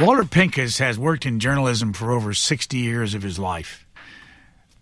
Walter 0.00 0.24
Pincus 0.24 0.78
has 0.78 0.96
worked 0.96 1.26
in 1.26 1.40
journalism 1.40 1.92
for 1.92 2.12
over 2.12 2.32
60 2.32 2.76
years 2.76 3.14
of 3.14 3.22
his 3.22 3.36
life. 3.36 3.84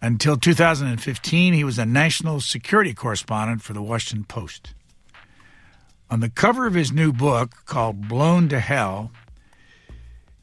Until 0.02 0.36
2015, 0.36 1.54
he 1.54 1.64
was 1.64 1.78
a 1.78 1.86
national 1.86 2.40
security 2.42 2.92
correspondent 2.92 3.62
for 3.62 3.72
the 3.72 3.80
Washington 3.80 4.26
Post. 4.26 4.74
On 6.10 6.20
the 6.20 6.28
cover 6.28 6.66
of 6.66 6.74
his 6.74 6.92
new 6.92 7.14
book 7.14 7.64
called 7.64 8.08
Blown 8.08 8.50
to 8.50 8.60
Hell, 8.60 9.10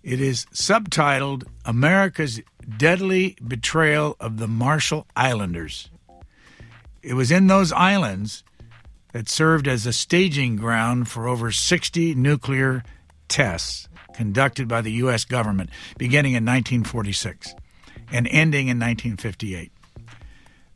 it 0.02 0.20
is 0.20 0.48
subtitled 0.48 1.44
America's 1.66 2.42
Deadly 2.76 3.38
Betrayal 3.48 4.16
of 4.20 4.38
the 4.38 4.48
Marshall 4.48 5.06
Islanders. 5.16 5.92
It 7.04 7.14
was 7.14 7.30
in 7.30 7.46
those 7.46 7.72
islands 7.72 8.44
that 9.12 9.30
served 9.30 9.68
as 9.68 9.86
a 9.86 9.94
staging 9.94 10.56
ground 10.56 11.10
for 11.10 11.28
over 11.28 11.52
60 11.52 12.16
nuclear 12.16 12.84
tests 13.28 13.88
conducted 14.14 14.68
by 14.68 14.82
the 14.82 14.92
U.S. 14.94 15.26
government 15.26 15.70
beginning 15.98 16.34
in 16.34 16.46
1946 16.46 17.56
and 18.12 18.28
ending 18.28 18.68
in 18.68 18.80
1958. 18.80 19.72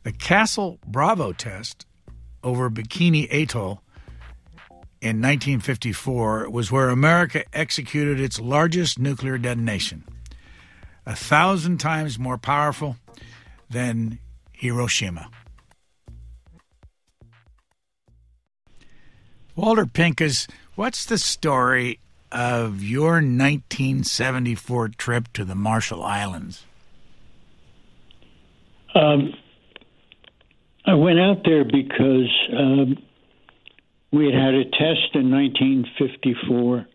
The 0.02 0.12
Castle 0.12 0.78
Bravo 0.86 1.32
test 1.32 1.86
over 2.42 2.70
Bikini 2.70 3.28
Atoll 3.32 3.82
in 5.00 5.20
1954 5.20 6.50
was 6.50 6.72
where 6.72 6.88
America 6.88 7.44
executed 7.52 8.20
its 8.20 8.40
largest 8.40 8.98
nuclear 8.98 9.38
detonation, 9.38 10.04
a 11.06 11.14
thousand 11.14 11.78
times 11.78 12.18
more 12.18 12.38
powerful 12.38 12.96
than 13.70 14.18
Hiroshima. 14.52 15.30
Walter 19.54 19.86
Pincus, 19.86 20.46
what's 20.74 21.04
the 21.04 21.18
story 21.18 22.00
of 22.32 22.82
your 22.82 23.14
1974 23.14 24.88
trip 24.88 25.32
to 25.34 25.44
the 25.44 25.54
Marshall 25.54 26.02
Islands? 26.02 26.64
Um, 28.94 29.32
I 30.84 30.94
went 30.94 31.18
out 31.18 31.42
there 31.44 31.64
because 31.64 32.30
um, 32.52 32.96
we 34.12 34.26
had 34.26 34.34
had 34.34 34.54
a 34.54 34.64
test 34.64 35.14
in 35.14 35.30
1954 35.30 36.86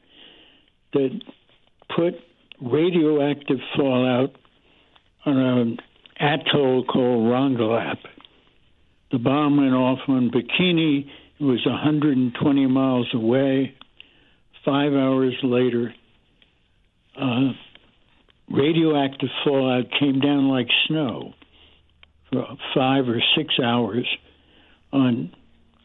that 0.94 1.22
put 1.95 2.16
radioactive 2.61 3.59
fallout 3.76 4.36
on 5.26 5.38
an 5.38 5.78
atoll 6.20 6.84
called 6.86 7.26
Rongelap. 7.26 7.98
The 9.11 9.20
bomb 9.20 9.58
went 9.58 9.73
off 9.73 10.00
on 10.08 10.31
Bikini. 10.31 11.08
It 11.39 11.44
was 11.44 11.66
120 11.66 12.67
miles 12.67 13.08
away. 13.14 13.76
Five 14.66 14.94
hours 14.94 15.36
later, 15.44 15.94
uh, 17.19 17.52
radioactive 18.50 19.30
fallout 19.44 19.86
came 20.00 20.20
down 20.20 20.47
like 20.47 20.67
snow 20.88 21.33
for 22.31 22.45
five 22.73 23.09
or 23.09 23.22
six 23.36 23.55
hours 23.61 24.08
on 24.92 25.33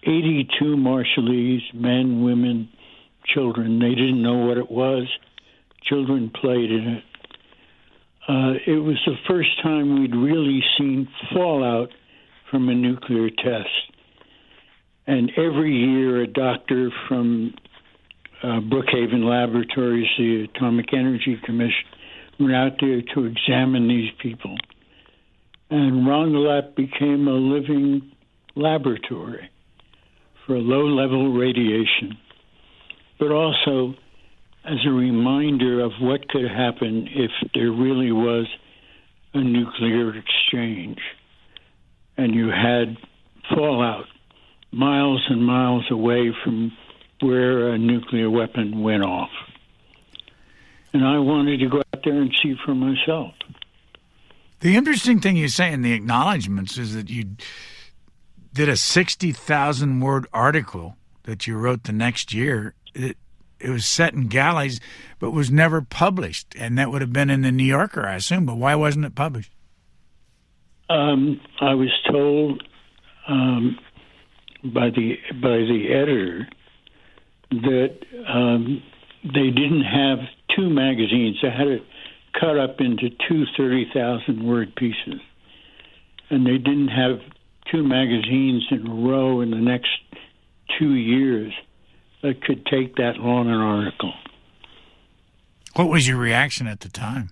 82 0.02 0.64
Marshallese, 0.76 1.74
men, 1.74 2.22
women, 2.22 2.68
children. 3.34 3.78
They 3.78 3.90
didn't 3.90 4.22
know 4.22 4.46
what 4.46 4.58
it 4.58 4.70
was. 4.70 5.08
Children 5.82 6.30
played 6.40 6.70
in 6.70 6.86
it. 6.98 7.04
Uh, 8.28 8.52
it 8.66 8.78
was 8.78 8.98
the 9.06 9.16
first 9.26 9.50
time 9.62 10.00
we'd 10.00 10.14
really 10.14 10.62
seen 10.76 11.08
fallout 11.32 11.88
from 12.50 12.68
a 12.68 12.74
nuclear 12.74 13.30
test. 13.30 13.68
And 15.06 15.32
every 15.36 15.74
year, 15.74 16.22
a 16.22 16.26
doctor 16.26 16.90
from 17.08 17.54
uh, 18.42 18.61
Brookhaven 18.61 19.25
Laboratories, 19.25 20.08
the 20.19 20.48
Atomic 20.55 20.92
Energy 20.92 21.41
Commission, 21.44 21.84
went 22.39 22.55
out 22.55 22.72
there 22.81 23.03
to 23.14 23.25
examine 23.25 23.89
these 23.89 24.11
people. 24.20 24.56
And 25.70 26.06
Rongelap 26.06 26.77
became 26.77 27.28
a 27.28 27.32
living 27.32 28.12
laboratory 28.54 29.50
for 30.47 30.56
low 30.56 30.87
level 30.87 31.32
radiation, 31.32 32.16
but 33.19 33.31
also 33.31 33.94
as 34.65 34.78
a 34.87 34.91
reminder 34.91 35.81
of 35.84 35.93
what 36.00 36.28
could 36.28 36.48
happen 36.48 37.09
if 37.10 37.31
there 37.54 37.71
really 37.71 38.12
was 38.12 38.47
a 39.34 39.43
nuclear 39.43 40.15
exchange 40.16 40.98
and 42.19 42.34
you 42.34 42.48
had 42.48 42.97
fallout 43.54 44.04
miles 44.72 45.25
and 45.31 45.43
miles 45.43 45.84
away 45.91 46.31
from 46.44 46.72
where 47.20 47.68
a 47.68 47.78
nuclear 47.78 48.30
weapon 48.30 48.82
went 48.82 49.04
off. 49.04 49.30
And 50.92 51.04
I 51.04 51.18
wanted 51.18 51.58
to 51.58 51.68
go 51.68 51.78
out 51.78 52.02
there 52.04 52.20
and 52.20 52.34
see 52.42 52.54
for 52.64 52.74
myself. 52.74 53.34
The 54.60 54.76
interesting 54.76 55.20
thing 55.20 55.36
you 55.36 55.48
say 55.48 55.72
in 55.72 55.82
the 55.82 55.92
acknowledgments 55.92 56.78
is 56.78 56.94
that 56.94 57.08
you 57.10 57.36
did 58.52 58.68
a 58.68 58.76
60,000 58.76 60.00
word 60.00 60.26
article 60.32 60.96
that 61.24 61.46
you 61.46 61.56
wrote 61.56 61.84
the 61.84 61.92
next 61.92 62.32
year. 62.32 62.74
It, 62.94 63.16
it 63.60 63.70
was 63.70 63.84
set 63.86 64.14
in 64.14 64.28
galleys, 64.28 64.80
but 65.18 65.30
was 65.30 65.50
never 65.50 65.82
published. 65.82 66.54
And 66.58 66.78
that 66.78 66.90
would 66.90 67.02
have 67.02 67.12
been 67.12 67.30
in 67.30 67.42
the 67.42 67.52
New 67.52 67.64
Yorker, 67.64 68.06
I 68.06 68.16
assume. 68.16 68.46
But 68.46 68.56
why 68.56 68.74
wasn't 68.74 69.04
it 69.04 69.14
published? 69.14 69.52
Um, 70.90 71.40
I 71.60 71.74
was 71.74 71.90
told 72.10 72.62
um, 73.28 73.78
by 74.64 74.90
the 74.90 75.18
by 75.34 75.58
the 75.58 75.88
editor 75.92 76.48
that 77.50 77.97
um, 78.28 78.82
they 79.25 79.50
didn't 79.50 79.84
have 79.84 80.19
two 80.54 80.69
magazines. 80.69 81.38
They 81.42 81.50
had 81.50 81.69
it 81.69 81.82
cut 82.38 82.59
up 82.59 82.81
into 82.81 83.10
two 83.28 83.44
30,000 83.56 84.47
word 84.47 84.75
pieces. 84.76 85.20
And 86.31 86.47
they 86.47 86.59
didn't 86.59 86.88
have 86.88 87.20
two 87.70 87.82
magazines 87.82 88.66
in 88.70 88.86
a 88.86 88.94
row 88.94 89.41
in 89.41 89.50
the 89.50 89.56
next 89.56 89.88
two 90.78 90.94
years 90.94 91.53
that 92.22 92.42
could 92.42 92.66
take 92.66 92.97
that 92.97 93.16
long 93.16 93.48
an 93.48 93.54
article. 93.54 94.12
What 95.75 95.88
was 95.88 96.09
your 96.09 96.16
reaction 96.19 96.66
at 96.66 96.80
the 96.80 96.88
time? 96.88 97.30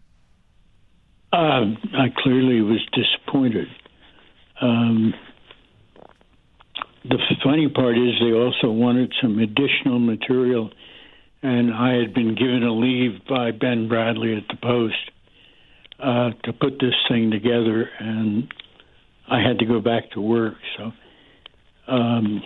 Uh, 1.33 1.75
I 1.95 2.09
clearly 2.17 2.61
was 2.63 2.81
disappointed. 2.93 3.69
Um, 4.61 5.13
funny 7.47 7.69
part 7.69 7.97
is 7.97 8.15
they 8.19 8.33
also 8.33 8.73
wanted 8.73 9.15
some 9.23 9.39
additional 9.39 10.01
material, 10.01 10.69
and 11.43 11.73
I 11.73 11.95
had 11.95 12.13
been 12.13 12.35
given 12.35 12.65
a 12.65 12.73
leave 12.73 13.25
by 13.29 13.53
Ben 13.53 13.89
Bradlee 13.89 14.37
at 14.37 14.49
the 14.49 14.57
Post 14.57 15.11
uh, 16.01 16.31
to 16.43 16.53
put 16.53 16.81
this 16.81 16.95
thing 17.09 17.31
together, 17.31 17.89
and 18.01 18.53
I 19.29 19.41
had 19.47 19.61
to 19.61 19.65
go 19.65 19.81
back 19.81 20.11
to 20.13 20.21
work. 20.21 20.55
So 20.77 20.93
um, 21.87 22.43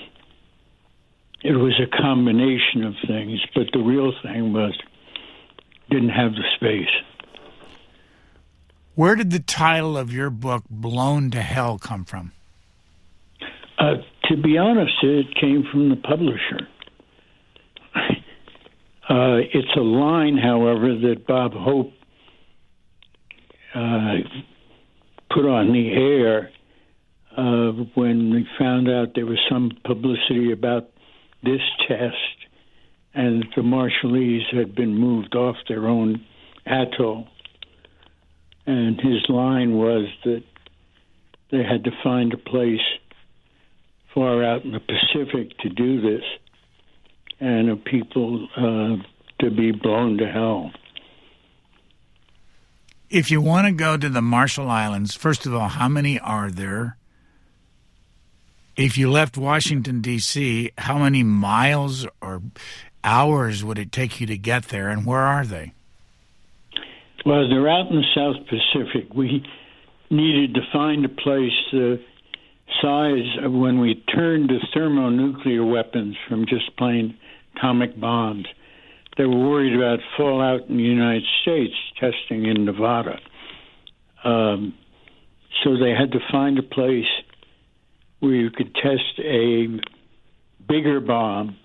it 1.42 1.52
was 1.52 1.80
a 1.80 1.96
combination 1.96 2.84
of 2.84 2.94
things, 3.06 3.40
but 3.54 3.68
the 3.72 3.80
real 3.80 4.12
thing 4.22 4.52
was 4.52 4.78
didn't 5.88 6.10
have 6.10 6.32
the 6.32 6.44
space. 6.56 6.94
Where 8.94 9.16
did 9.16 9.30
the 9.30 9.40
title 9.40 9.96
of 9.96 10.12
your 10.12 10.28
book, 10.28 10.64
Blown 10.68 11.30
to 11.30 11.40
Hell, 11.40 11.78
come 11.78 12.04
from? 12.04 12.32
Uh, 13.78 13.94
to 14.30 14.36
be 14.36 14.56
honest, 14.56 14.92
it 15.02 15.26
came 15.40 15.64
from 15.70 15.90
the 15.90 15.96
publisher. 15.96 16.68
Uh, 19.08 19.42
it's 19.52 19.76
a 19.76 19.80
line, 19.80 20.38
however, 20.38 20.96
that 20.96 21.26
Bob 21.26 21.52
Hope 21.52 21.92
uh, 23.74 24.14
put 25.34 25.44
on 25.44 25.72
the 25.72 25.90
air 25.90 26.50
uh, 27.36 27.72
when 27.94 28.30
we 28.32 28.46
found 28.56 28.88
out 28.88 29.08
there 29.16 29.26
was 29.26 29.40
some 29.50 29.72
publicity 29.84 30.52
about 30.52 30.90
this 31.42 31.60
test 31.88 32.14
and 33.14 33.44
the 33.56 33.62
Marshallese 33.62 34.56
had 34.56 34.76
been 34.76 34.96
moved 34.96 35.34
off 35.34 35.56
their 35.68 35.88
own 35.88 36.24
atoll. 36.64 37.26
And 38.66 39.00
his 39.00 39.28
line 39.28 39.72
was 39.72 40.06
that 40.24 40.44
they 41.50 41.64
had 41.64 41.82
to 41.82 41.90
find 42.04 42.32
a 42.32 42.38
place 42.38 42.78
far 44.14 44.44
out 44.44 44.64
in 44.64 44.72
the 44.72 44.80
Pacific 44.80 45.56
to 45.58 45.68
do 45.68 46.00
this 46.00 46.24
and 47.40 47.70
of 47.70 47.84
people 47.84 48.48
uh, 48.56 49.02
to 49.40 49.50
be 49.50 49.72
blown 49.72 50.18
to 50.18 50.26
hell. 50.30 50.72
If 53.08 53.30
you 53.30 53.40
want 53.40 53.66
to 53.66 53.72
go 53.72 53.96
to 53.96 54.08
the 54.08 54.22
Marshall 54.22 54.70
Islands, 54.70 55.14
first 55.14 55.46
of 55.46 55.54
all, 55.54 55.68
how 55.68 55.88
many 55.88 56.18
are 56.18 56.50
there? 56.50 56.96
If 58.76 58.96
you 58.96 59.10
left 59.10 59.36
Washington, 59.36 60.00
D.C., 60.00 60.70
how 60.78 60.98
many 60.98 61.22
miles 61.22 62.06
or 62.22 62.40
hours 63.02 63.64
would 63.64 63.78
it 63.78 63.90
take 63.90 64.20
you 64.20 64.26
to 64.26 64.38
get 64.38 64.68
there, 64.68 64.88
and 64.88 65.04
where 65.04 65.20
are 65.20 65.44
they? 65.44 65.72
Well, 67.26 67.48
they're 67.48 67.68
out 67.68 67.90
in 67.90 67.96
the 67.96 68.06
South 68.14 68.36
Pacific. 68.46 69.12
We 69.14 69.44
needed 70.10 70.54
to 70.54 70.60
find 70.72 71.04
a 71.04 71.08
place 71.08 71.52
the 71.72 72.00
size 72.80 73.44
of 73.44 73.52
when 73.52 73.80
we 73.80 73.94
turned 74.14 74.48
to 74.48 74.58
thermonuclear 74.74 75.64
weapons 75.64 76.16
from 76.28 76.46
just 76.46 76.76
plain 76.76 77.16
atomic 77.56 77.98
bombs 78.00 78.46
they 79.20 79.26
were 79.26 79.50
worried 79.50 79.74
about 79.74 79.98
fallout 80.16 80.68
in 80.68 80.78
the 80.78 80.82
United 80.82 81.24
States 81.42 81.74
testing 81.98 82.46
in 82.46 82.64
Nevada. 82.64 83.18
Um, 84.24 84.74
so 85.62 85.76
they 85.76 85.90
had 85.90 86.12
to 86.12 86.20
find 86.32 86.58
a 86.58 86.62
place 86.62 87.04
where 88.20 88.32
you 88.32 88.50
could 88.50 88.74
test 88.74 89.18
a 89.18 89.66
bigger 90.66 91.00
bomb 91.00 91.56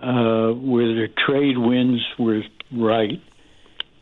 uh, 0.00 0.52
where 0.52 0.86
the 0.86 1.08
trade 1.26 1.56
winds 1.56 2.02
were 2.16 2.42
right 2.72 3.20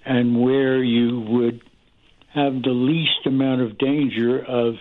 and 0.05 0.43
where 0.43 0.83
you 0.83 1.21
would 1.21 1.63
have 2.35 2.63
the 2.63 2.71
least 2.71 3.27
amount 3.27 3.63
of 3.63 3.79
danger 3.79 4.45
of 4.45 4.75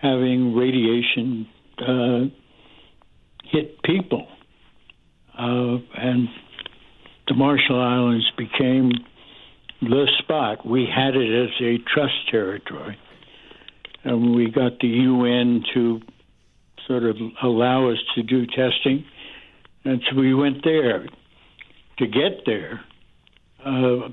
having 0.00 0.54
radiation 0.54 1.46
uh, 1.80 2.20
hit 3.44 3.82
people. 3.82 4.26
Uh, 5.38 5.78
and 5.96 6.28
the 7.28 7.34
Marshall 7.34 7.80
Islands 7.80 8.30
became 8.36 8.90
the 9.80 10.06
spot. 10.18 10.66
We 10.66 10.86
had 10.92 11.14
it 11.14 11.44
as 11.44 11.50
a 11.60 11.78
trust 11.92 12.30
territory. 12.30 12.98
And 14.04 14.34
we 14.34 14.50
got 14.50 14.78
the 14.80 14.88
UN 14.88 15.62
to 15.74 16.00
sort 16.86 17.04
of 17.04 17.16
allow 17.42 17.90
us 17.90 17.98
to 18.14 18.22
do 18.22 18.46
testing. 18.46 19.04
And 19.84 20.00
so 20.08 20.16
we 20.16 20.34
went 20.34 20.64
there. 20.64 21.06
To 21.98 22.06
get 22.06 22.46
there, 22.46 22.80
uh, 23.64 24.08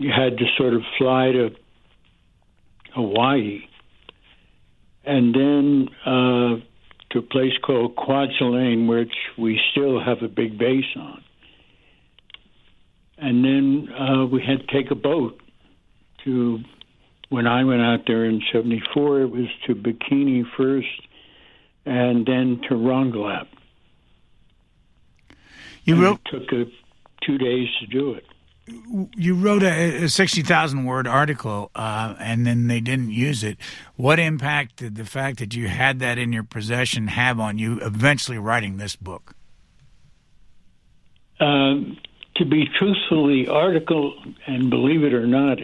you 0.00 0.10
had 0.10 0.36
to 0.36 0.44
sort 0.56 0.74
of 0.74 0.82
fly 0.98 1.30
to 1.30 1.50
Hawaii 2.94 3.67
and 5.08 5.34
then 5.34 5.88
uh, 6.04 6.60
to 7.10 7.18
a 7.18 7.22
place 7.22 7.54
called 7.64 7.96
Kwajalein, 7.96 8.86
which 8.86 9.14
we 9.38 9.58
still 9.72 9.98
have 9.98 10.22
a 10.22 10.28
big 10.28 10.58
base 10.58 10.84
on. 10.96 11.24
And 13.16 13.42
then 13.42 13.88
uh, 13.94 14.26
we 14.26 14.42
had 14.42 14.60
to 14.60 14.66
take 14.66 14.90
a 14.90 14.94
boat 14.94 15.40
to, 16.24 16.58
when 17.30 17.46
I 17.46 17.64
went 17.64 17.80
out 17.80 18.00
there 18.06 18.26
in 18.26 18.42
74, 18.52 19.22
it 19.22 19.30
was 19.30 19.46
to 19.66 19.74
Bikini 19.74 20.44
first 20.58 21.00
and 21.86 22.26
then 22.26 22.60
to 22.68 22.74
Rongelap. 22.74 23.46
You 25.84 26.02
wrote 26.02 26.20
It 26.26 26.30
took 26.30 26.52
uh, 26.52 26.70
two 27.22 27.38
days 27.38 27.68
to 27.80 27.86
do 27.86 28.12
it. 28.12 28.26
You 29.16 29.34
wrote 29.34 29.62
a, 29.62 30.04
a 30.04 30.08
sixty 30.08 30.42
thousand 30.42 30.84
word 30.84 31.06
article, 31.06 31.70
uh, 31.74 32.14
and 32.18 32.46
then 32.46 32.66
they 32.66 32.80
didn't 32.80 33.10
use 33.10 33.44
it. 33.44 33.58
What 33.96 34.18
impact 34.18 34.76
did 34.76 34.96
the 34.96 35.04
fact 35.04 35.38
that 35.38 35.54
you 35.54 35.68
had 35.68 35.98
that 36.00 36.18
in 36.18 36.32
your 36.32 36.44
possession 36.44 37.08
have 37.08 37.40
on 37.40 37.58
you 37.58 37.80
eventually 37.80 38.38
writing 38.38 38.76
this 38.76 38.96
book? 38.96 39.34
Um, 41.40 41.96
to 42.36 42.44
be 42.44 42.66
truthful, 42.78 43.28
the 43.28 43.48
article, 43.48 44.14
and 44.46 44.70
believe 44.70 45.02
it 45.02 45.14
or 45.14 45.26
not, 45.26 45.58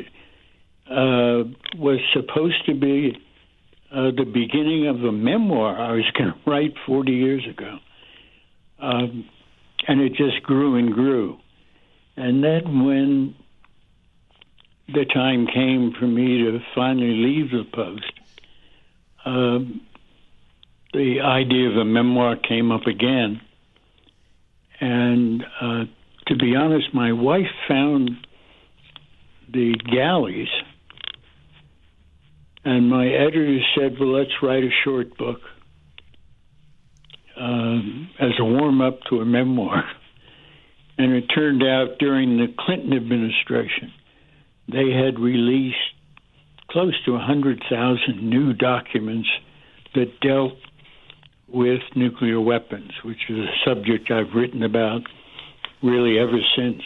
uh, 0.90 1.44
was 1.76 2.00
supposed 2.12 2.66
to 2.66 2.74
be 2.74 3.16
uh, 3.92 4.10
the 4.10 4.24
beginning 4.24 4.86
of 4.88 5.02
a 5.04 5.12
memoir 5.12 5.80
I 5.80 5.92
was 5.92 6.10
going 6.16 6.32
to 6.32 6.50
write 6.50 6.74
40 6.86 7.12
years 7.12 7.46
ago. 7.48 7.78
Um, 8.80 9.28
and 9.86 10.00
it 10.00 10.14
just 10.14 10.42
grew 10.42 10.76
and 10.76 10.92
grew. 10.92 11.38
And 12.16 12.44
then 12.44 12.84
when 12.84 13.34
the 14.88 15.04
time 15.04 15.46
came 15.46 15.92
for 15.98 16.06
me 16.06 16.38
to 16.38 16.60
finally 16.74 17.14
leave 17.14 17.50
the 17.50 17.64
post, 17.72 18.12
um, 19.24 19.80
the 20.92 21.20
idea 21.20 21.70
of 21.70 21.76
a 21.76 21.84
memoir 21.84 22.36
came 22.36 22.70
up 22.70 22.86
again. 22.86 23.40
And 24.80 25.44
uh, 25.60 25.84
to 26.26 26.36
be 26.36 26.54
honest, 26.54 26.94
my 26.94 27.12
wife 27.12 27.50
found 27.68 28.10
the 29.52 29.74
galleys, 29.74 30.48
and 32.64 32.88
my 32.88 33.06
editor 33.06 33.58
said, 33.76 33.98
"Well, 33.98 34.12
let's 34.18 34.42
write 34.42 34.64
a 34.64 34.70
short 34.84 35.16
book 35.16 35.40
um, 37.36 38.10
as 38.18 38.32
a 38.38 38.44
warm 38.44 38.80
up 38.80 39.00
to 39.10 39.20
a 39.20 39.24
memoir." 39.24 39.84
And 40.96 41.12
it 41.12 41.26
turned 41.34 41.62
out 41.62 41.98
during 41.98 42.36
the 42.38 42.46
Clinton 42.58 42.92
administration, 42.92 43.92
they 44.68 44.90
had 44.90 45.18
released 45.18 45.76
close 46.70 46.94
to 47.04 47.12
100,000 47.12 48.22
new 48.22 48.52
documents 48.52 49.28
that 49.94 50.20
dealt 50.20 50.54
with 51.48 51.80
nuclear 51.94 52.40
weapons, 52.40 52.90
which 53.04 53.18
is 53.28 53.38
a 53.38 53.68
subject 53.68 54.10
I've 54.10 54.34
written 54.34 54.62
about 54.62 55.02
really 55.82 56.18
ever 56.18 56.38
since, 56.56 56.82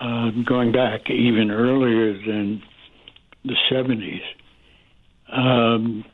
um, 0.00 0.44
going 0.46 0.72
back 0.72 1.10
even 1.10 1.50
earlier 1.50 2.12
than 2.12 2.62
the 3.44 3.56
70s. 3.70 4.20
Um, 5.32 6.04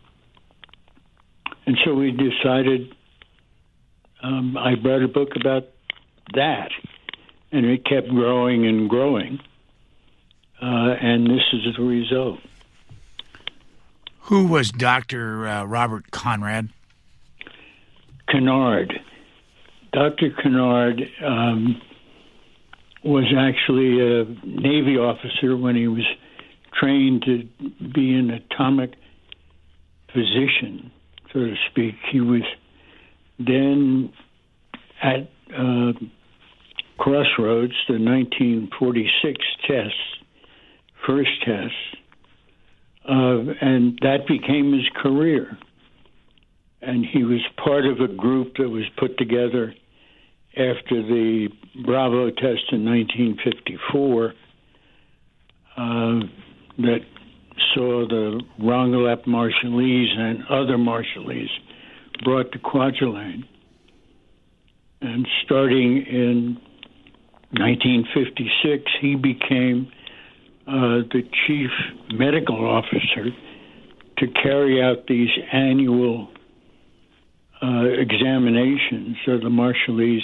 and 1.66 1.76
so 1.84 1.94
we 1.94 2.10
decided 2.10 2.94
um, 4.22 4.56
I 4.56 4.74
wrote 4.82 5.02
a 5.02 5.08
book 5.08 5.30
about 5.38 5.64
that, 6.34 6.70
and 7.52 7.66
it 7.66 7.84
kept 7.84 8.08
growing 8.08 8.66
and 8.66 8.88
growing. 8.88 9.38
Uh, 10.60 10.94
and 11.00 11.26
this 11.26 11.42
is 11.52 11.76
the 11.76 11.82
result. 11.82 12.40
Who 14.26 14.46
was 14.46 14.70
Doctor 14.70 15.46
uh, 15.46 15.64
Robert 15.64 16.10
Conrad? 16.10 16.70
Conard. 18.28 18.92
Dr. 19.92 20.30
Conard 20.30 21.02
um, 21.22 21.80
was 23.04 23.24
actually 23.36 24.00
a 24.00 24.24
Navy 24.46 24.96
officer 24.96 25.56
when 25.56 25.76
he 25.76 25.88
was 25.88 26.04
trained 26.72 27.22
to 27.24 27.48
be 27.92 28.14
an 28.14 28.30
atomic 28.30 28.94
physician, 30.12 30.90
so 31.32 31.40
to 31.40 31.54
speak. 31.70 31.96
He 32.10 32.20
was 32.20 32.42
then 33.38 34.12
at 35.02 35.30
uh, 35.54 35.92
Crossroads, 37.02 37.74
the 37.88 37.98
1946 37.98 39.44
test, 39.66 39.94
first 41.06 41.30
test, 41.44 41.74
uh, 43.08 43.42
and 43.60 43.98
that 44.02 44.26
became 44.28 44.72
his 44.72 44.88
career 45.02 45.58
and 46.82 47.06
he 47.06 47.22
was 47.22 47.40
part 47.64 47.86
of 47.86 48.00
a 48.00 48.12
group 48.12 48.56
that 48.58 48.68
was 48.68 48.84
put 48.98 49.16
together 49.16 49.72
after 50.52 51.02
the 51.02 51.48
Bravo 51.84 52.28
test 52.30 52.72
in 52.72 52.84
1954 52.84 54.34
uh, 55.76 56.20
that 56.78 57.00
saw 57.72 58.06
the 58.08 58.42
Rongelap 58.60 59.24
Marshallese 59.24 60.18
and 60.18 60.42
other 60.50 60.76
Marshallese 60.76 61.46
brought 62.24 62.50
to 62.52 62.58
Kwajalein. 62.58 63.44
And 65.00 65.26
starting 65.44 66.04
in 66.06 66.60
1956, 67.52 68.90
he 69.00 69.14
became 69.14 69.90
uh, 70.66 71.04
the 71.12 71.22
chief 71.46 71.70
medical 72.12 72.66
officer 72.66 73.30
to 74.18 74.26
carry 74.42 74.82
out 74.82 75.06
these 75.06 75.30
annual 75.52 76.28
uh, 77.62 77.84
examinations 77.84 79.16
of 79.26 79.40
the 79.42 79.48
Marshallese 79.48 80.22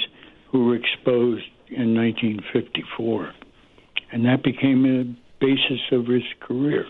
who 0.51 0.67
were 0.67 0.77
exposed 0.77 1.45
in 1.69 1.95
1954. 1.95 3.33
And 4.11 4.25
that 4.25 4.43
became 4.43 4.85
a 4.87 5.05
basis 5.45 5.81
of 5.93 6.07
his 6.07 6.23
career. 6.41 6.87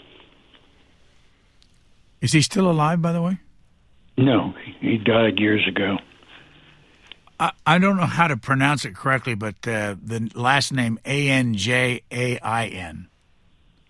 Is 2.20 2.32
he 2.32 2.42
still 2.42 2.70
alive, 2.70 3.02
by 3.02 3.12
the 3.12 3.22
way? 3.22 3.38
No, 4.16 4.54
he 4.80 4.98
died 4.98 5.38
years 5.38 5.66
ago. 5.68 5.98
I, 7.40 7.52
I 7.66 7.78
don't 7.78 7.96
know 7.96 8.06
how 8.06 8.28
to 8.28 8.36
pronounce 8.36 8.84
it 8.84 8.94
correctly, 8.94 9.34
but 9.34 9.56
uh, 9.66 9.96
the 10.02 10.30
last 10.34 10.72
name 10.72 10.98
A 11.04 11.28
N 11.28 11.54
J 11.54 12.02
A 12.10 12.38
I 12.40 12.66
N. 12.66 13.08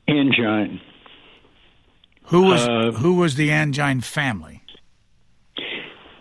Anjain. 0.09 0.81
Who 2.25 2.43
was 2.43 2.67
Uh, 2.69 2.93
who 2.93 3.15
was 3.15 3.37
the 3.37 3.49
Anjain 3.49 4.03
family? 4.05 4.63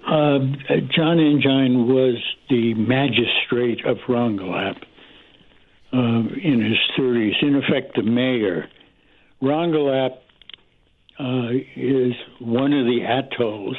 Uh, 0.05 0.39
John 0.95 1.17
Anjain 1.17 1.85
was 1.87 2.15
the 2.49 2.73
magistrate 2.75 3.83
of 3.85 3.97
Rongelap 4.07 4.77
uh, 5.91 5.97
in 5.97 6.61
his 6.63 6.77
30s, 6.97 7.41
in 7.43 7.55
effect, 7.55 7.95
the 7.95 8.03
mayor. 8.03 8.69
Rongelap 9.41 10.17
uh, 11.19 11.49
is 11.75 12.13
one 12.39 12.71
of 12.71 12.85
the 12.85 13.01
atolls 13.03 13.75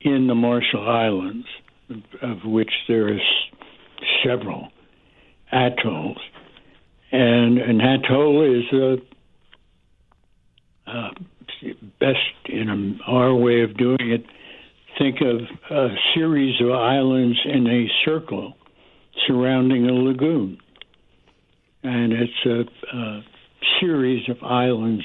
in 0.00 0.28
the 0.28 0.34
Marshall 0.34 0.88
Islands, 0.88 1.46
of 2.22 2.38
which 2.44 2.70
there 2.86 3.12
is 3.12 3.20
several 4.24 4.68
atolls. 5.52 6.18
And 7.10 7.58
an 7.58 7.80
atoll 7.80 8.42
is 8.42 8.72
a 8.72 8.96
uh, 10.90 11.10
best 12.00 12.18
in 12.46 12.98
our 13.06 13.34
way 13.34 13.62
of 13.62 13.76
doing 13.76 13.98
it 14.00 14.24
think 14.98 15.18
of 15.20 15.40
a 15.70 15.88
series 16.14 16.60
of 16.60 16.70
islands 16.70 17.38
in 17.44 17.66
a 17.66 17.86
circle 18.04 18.54
surrounding 19.26 19.88
a 19.88 19.92
lagoon. 19.92 20.58
And 21.84 22.12
it's 22.12 22.32
a, 22.46 22.96
a 22.96 23.22
series 23.80 24.28
of 24.28 24.42
islands 24.42 25.04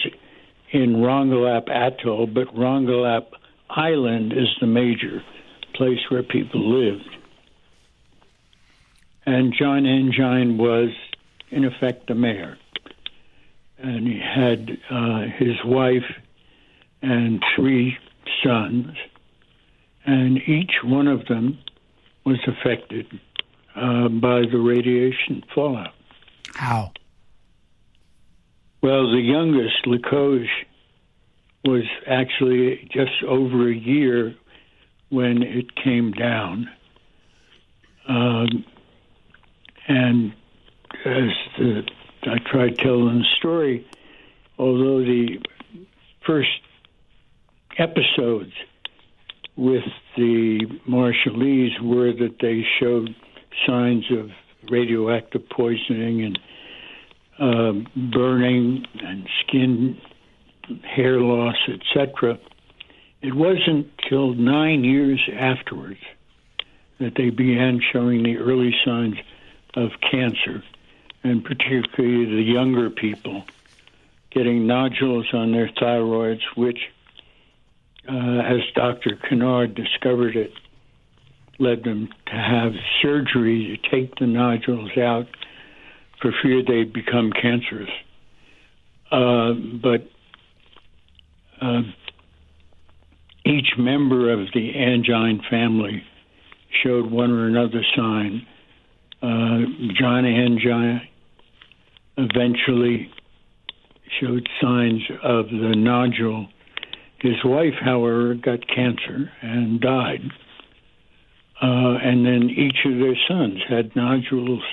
in 0.71 0.95
Rongelap 0.95 1.69
Atoll, 1.69 2.27
but 2.27 2.47
Rongelap 2.55 3.27
Island 3.69 4.33
is 4.33 4.47
the 4.59 4.67
major 4.67 5.21
place 5.73 5.99
where 6.09 6.23
people 6.23 6.81
lived. 6.81 7.09
And 9.25 9.53
John 9.53 9.83
Anjain 9.83 10.57
was, 10.57 10.89
in 11.49 11.63
effect, 11.65 12.07
the 12.07 12.15
mayor. 12.15 12.57
And 13.77 14.07
he 14.07 14.19
had 14.19 14.77
uh, 14.89 15.21
his 15.37 15.63
wife 15.65 16.03
and 17.01 17.43
three 17.55 17.97
sons, 18.43 18.95
and 20.05 20.37
each 20.47 20.71
one 20.83 21.07
of 21.07 21.25
them 21.27 21.59
was 22.25 22.39
affected 22.47 23.07
uh, 23.75 24.07
by 24.07 24.41
the 24.41 24.57
radiation 24.57 25.43
fallout. 25.53 25.93
How? 26.55 26.91
Well, 28.81 29.11
the 29.11 29.19
youngest, 29.19 29.85
Lekoj, 29.85 30.47
was 31.65 31.83
actually 32.07 32.89
just 32.91 33.23
over 33.25 33.69
a 33.69 33.75
year 33.75 34.35
when 35.13 35.43
it 35.43 35.75
came 35.75 36.11
down. 36.11 36.67
Um, 38.09 38.65
and 39.87 40.33
as 41.05 41.29
the, 41.59 41.83
I 42.23 42.37
tried 42.51 42.77
telling 42.79 43.19
the 43.19 43.25
story, 43.37 43.87
although 44.57 44.99
the 44.99 45.37
first 46.25 46.49
episodes 47.77 48.53
with 49.55 49.83
the 50.17 50.65
Marshallese 50.89 51.79
were 51.81 52.11
that 52.13 52.37
they 52.41 52.65
showed 52.79 53.15
signs 53.67 54.05
of 54.11 54.31
radioactive 54.71 55.47
poisoning 55.49 56.23
and 56.23 56.39
uh, 57.39 57.73
burning 58.11 58.85
and 59.03 59.27
skin 59.41 60.01
hair 60.95 61.19
loss, 61.19 61.57
etc. 61.67 62.39
It 63.23 63.33
wasn't 63.33 63.87
till 64.09 64.33
nine 64.33 64.83
years 64.83 65.21
afterwards 65.33 66.01
that 66.99 67.15
they 67.15 67.29
began 67.29 67.79
showing 67.93 68.21
the 68.21 68.37
early 68.37 68.75
signs 68.83 69.15
of 69.75 69.91
cancer, 70.11 70.61
and 71.23 71.41
particularly 71.41 72.25
the 72.25 72.43
younger 72.43 72.89
people 72.89 73.45
getting 74.29 74.67
nodules 74.67 75.27
on 75.33 75.53
their 75.53 75.69
thyroids, 75.69 76.41
which, 76.55 76.79
uh, 78.09 78.39
as 78.39 78.59
Dr. 78.75 79.15
Conard 79.15 79.73
discovered 79.73 80.35
it, 80.35 80.51
led 81.59 81.83
them 81.83 82.09
to 82.25 82.33
have 82.33 82.73
surgery 83.01 83.79
to 83.81 83.89
take 83.89 84.15
the 84.19 84.27
nodules 84.27 84.97
out 84.97 85.27
for 86.21 86.33
fear 86.41 86.61
they'd 86.61 86.91
become 86.91 87.31
cancerous. 87.31 87.89
Uh, 89.09 89.53
but 89.53 90.09
uh, 91.61 91.83
each 93.45 93.73
member 93.77 94.31
of 94.31 94.47
the 94.53 94.73
Anjain 94.73 95.39
family 95.49 96.03
showed 96.83 97.11
one 97.11 97.31
or 97.31 97.47
another 97.47 97.83
sign. 97.95 98.45
Uh, 99.21 99.67
John 99.97 100.23
Anjain 100.23 101.01
eventually 102.17 103.11
showed 104.19 104.47
signs 104.61 105.01
of 105.23 105.47
the 105.47 105.73
nodule. 105.75 106.47
His 107.19 107.35
wife, 107.43 107.73
however, 107.81 108.33
got 108.35 108.67
cancer 108.67 109.31
and 109.41 109.79
died. 109.79 110.21
Uh, 111.61 111.95
and 112.03 112.25
then 112.25 112.49
each 112.49 112.77
of 112.85 112.99
their 112.99 113.15
sons 113.27 113.59
had 113.69 113.95
nodules 113.95 114.63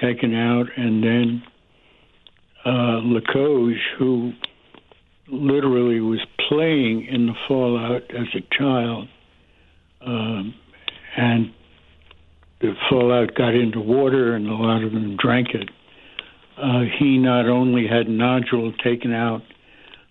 taken 0.00 0.34
out, 0.34 0.66
and 0.76 1.02
then 1.02 1.42
uh, 2.64 3.00
who 3.98 4.32
literally 5.30 6.00
was 6.00 6.20
playing 6.48 7.06
in 7.06 7.26
the 7.26 7.34
fallout 7.46 8.02
as 8.14 8.26
a 8.34 8.40
child, 8.56 9.08
um, 10.00 10.54
and 11.16 11.52
the 12.60 12.74
fallout 12.88 13.34
got 13.34 13.54
into 13.54 13.80
water, 13.80 14.34
and 14.34 14.46
a 14.46 14.54
lot 14.54 14.82
of 14.82 14.92
them 14.92 15.16
drank 15.16 15.48
it. 15.54 15.68
Uh, 16.56 16.82
he 16.98 17.18
not 17.18 17.48
only 17.48 17.86
had 17.86 18.08
nodule 18.08 18.72
taken 18.84 19.12
out, 19.12 19.42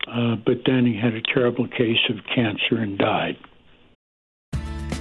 uh, 0.07 0.35
but 0.45 0.59
then 0.65 0.85
he 0.85 0.97
had 0.97 1.13
a 1.13 1.21
terrible 1.21 1.67
case 1.67 1.99
of 2.09 2.17
cancer 2.33 2.77
and 2.77 2.97
died. 2.97 3.37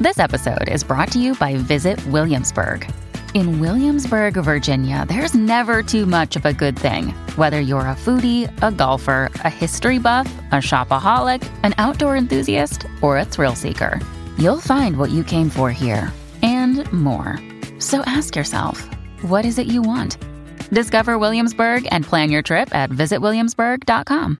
This 0.00 0.18
episode 0.18 0.68
is 0.68 0.84
brought 0.84 1.10
to 1.12 1.18
you 1.18 1.34
by 1.36 1.56
Visit 1.56 2.04
Williamsburg. 2.06 2.86
In 3.36 3.60
Williamsburg, 3.60 4.32
Virginia, 4.32 5.04
there's 5.06 5.34
never 5.34 5.82
too 5.82 6.06
much 6.06 6.36
of 6.36 6.46
a 6.46 6.54
good 6.54 6.78
thing. 6.78 7.10
Whether 7.36 7.60
you're 7.60 7.80
a 7.80 7.94
foodie, 7.94 8.50
a 8.62 8.72
golfer, 8.72 9.30
a 9.34 9.50
history 9.50 9.98
buff, 9.98 10.26
a 10.52 10.54
shopaholic, 10.54 11.46
an 11.62 11.74
outdoor 11.76 12.16
enthusiast, 12.16 12.86
or 13.02 13.18
a 13.18 13.26
thrill 13.26 13.54
seeker, 13.54 14.00
you'll 14.38 14.62
find 14.62 14.96
what 14.96 15.10
you 15.10 15.22
came 15.22 15.50
for 15.50 15.70
here 15.70 16.14
and 16.40 16.90
more. 16.94 17.38
So 17.78 18.00
ask 18.06 18.34
yourself, 18.34 18.88
what 19.20 19.44
is 19.44 19.58
it 19.58 19.66
you 19.66 19.82
want? 19.82 20.16
Discover 20.70 21.18
Williamsburg 21.18 21.86
and 21.90 22.06
plan 22.06 22.30
your 22.30 22.40
trip 22.40 22.74
at 22.74 22.88
visitwilliamsburg.com. 22.88 24.38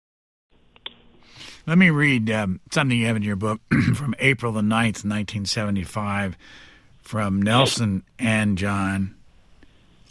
Let 1.67 1.76
me 1.76 1.91
read 1.91 2.31
um, 2.31 2.61
something 2.73 2.97
you 2.97 3.09
have 3.09 3.17
in 3.17 3.23
your 3.23 3.37
book 3.37 3.61
from 3.95 4.15
April 4.21 4.53
the 4.53 4.62
9th, 4.62 5.05
1975 5.05 6.38
from 7.06 7.40
Nelson 7.40 8.02
Anjain, 8.18 9.14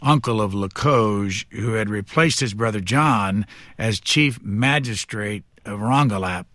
uncle 0.00 0.40
of 0.40 0.52
Lekoj, 0.52 1.44
who 1.52 1.74
had 1.74 1.90
replaced 1.90 2.40
his 2.40 2.54
brother 2.54 2.80
John 2.80 3.44
as 3.76 4.00
chief 4.00 4.42
magistrate 4.42 5.44
of 5.66 5.80
Rongelap, 5.80 6.46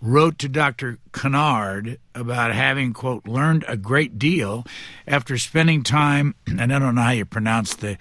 wrote 0.00 0.38
to 0.38 0.48
Dr. 0.48 0.98
Conard 1.10 1.98
about 2.14 2.54
having, 2.54 2.92
quote, 2.92 3.26
learned 3.26 3.64
a 3.66 3.76
great 3.76 4.20
deal 4.20 4.64
after 5.04 5.36
spending 5.36 5.82
time, 5.82 6.36
and 6.46 6.72
I 6.72 6.78
don't 6.78 6.94
know 6.94 7.02
how 7.02 7.10
you 7.10 7.24
pronounce 7.24 7.74
the, 7.74 7.98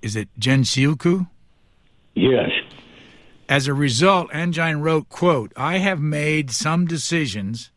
is 0.00 0.16
it 0.16 0.28
Gensuikyo? 0.40 1.28
Yes. 2.14 2.50
As 3.50 3.68
a 3.68 3.74
result, 3.74 4.30
Anjain 4.30 4.80
wrote, 4.80 5.10
quote, 5.10 5.52
I 5.56 5.76
have 5.76 6.00
made 6.00 6.50
some 6.50 6.86
decisions 6.86 7.70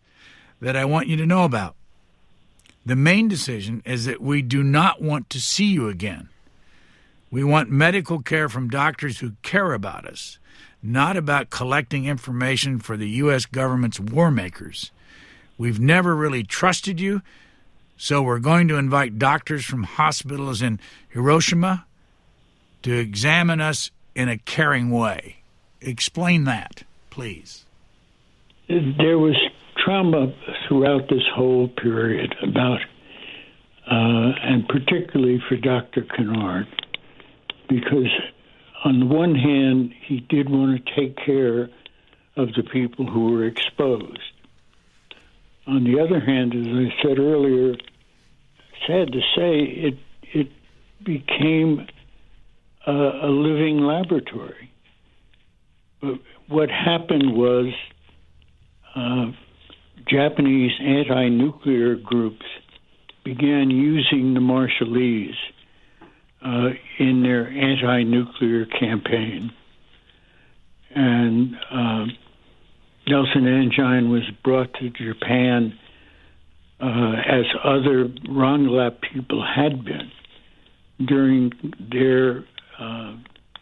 that 0.62 0.78
I 0.78 0.86
want 0.86 1.08
you 1.08 1.18
to 1.18 1.26
know 1.26 1.44
about. 1.44 1.76
The 2.88 2.96
main 2.96 3.28
decision 3.28 3.84
is 3.86 4.06
that 4.06 4.22
we 4.22 4.42
do 4.42 4.64
not 4.64 5.02
want 5.02 5.30
to 5.32 5.42
see 5.42 5.66
you 5.66 5.90
again. 5.90 6.30
We 7.30 7.44
want 7.44 7.70
medical 7.70 8.22
care 8.22 8.48
from 8.48 8.70
doctors 8.70 9.20
who 9.20 9.34
care 9.42 9.74
about 9.74 10.06
us, 10.06 10.40
not 10.82 11.18
about 11.18 11.50
collecting 11.50 12.06
information 12.06 12.80
for 12.80 12.96
the 12.96 13.10
U.S. 13.10 13.46
government's 13.46 14.00
war 14.00 14.32
makers. 14.32 14.92
We've 15.58 15.82
never 15.82 16.16
really 16.16 16.44
trusted 16.44 16.98
you, 16.98 17.24
so 17.98 18.22
we're 18.22 18.40
going 18.40 18.70
to 18.70 18.78
invite 18.78 19.20
doctors 19.20 19.66
from 19.66 19.84
hospitals 19.84 20.62
in 20.62 20.80
Hiroshima 21.10 21.86
to 22.84 22.98
examine 22.98 23.60
us 23.60 23.92
in 24.16 24.30
a 24.30 24.38
caring 24.38 24.92
way. 24.92 25.40
Explain 25.82 26.46
that, 26.46 26.84
please. 27.10 27.66
There 28.70 29.20
was 29.20 29.36
trauma 29.76 30.34
throughout 30.68 31.10
this 31.10 31.24
whole 31.34 31.68
period 31.68 32.36
about, 32.44 32.80
uh, 33.90 34.32
and 34.42 34.68
particularly 34.68 35.42
for 35.48 35.56
Dr. 35.56 36.02
Conard, 36.02 36.68
because 37.70 38.12
on 38.84 39.00
the 39.00 39.06
one 39.06 39.36
hand, 39.36 39.94
he 40.06 40.20
did 40.20 40.50
want 40.50 40.86
to 40.86 40.96
take 40.96 41.18
care 41.18 41.70
of 42.36 42.54
the 42.54 42.64
people 42.64 43.06
who 43.06 43.32
were 43.32 43.46
exposed. 43.46 44.20
On 45.66 45.84
the 45.84 46.00
other 46.00 46.20
hand, 46.20 46.54
as 46.54 46.68
I 46.68 47.02
said 47.02 47.20
earlier, 47.20 47.76
sad 48.86 49.12
to 49.12 49.20
say, 49.36 49.60
it 49.60 49.98
it 50.34 50.52
became 51.04 51.88
a, 52.86 52.92
a 52.92 53.30
living 53.30 53.80
laboratory. 53.80 54.72
But 56.02 56.20
what 56.48 56.70
happened 56.70 57.36
was 57.36 57.74
uh, 58.96 59.32
Japanese 60.10 60.72
anti 60.80 61.30
nuclear 61.30 61.96
groups 61.96 62.46
began 63.24 63.70
using 63.70 64.34
the 64.34 64.40
Marshallese 64.40 65.36
uh, 66.46 66.70
in 67.00 67.24
their 67.24 67.48
anti 67.48 68.04
nuclear 68.04 68.66
campaign. 68.66 69.52
And 70.96 71.56
uh, 71.70 72.06
Nelson 73.08 73.44
Anjain 73.44 74.10
was 74.10 74.24
brought 74.44 74.74
to 74.76 74.90
Japan 74.90 75.78
uh, 76.80 77.14
as 77.28 77.46
other 77.64 78.08
Rongelap 78.30 79.02
people 79.02 79.46
had 79.46 79.84
been 79.84 80.12
during 81.06 81.52
their 81.92 82.46
uh, 82.80 83.16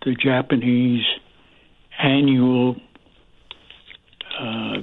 the 0.06 0.16
Japanese 0.22 1.04
annual 2.02 2.76
uh, 4.40 4.78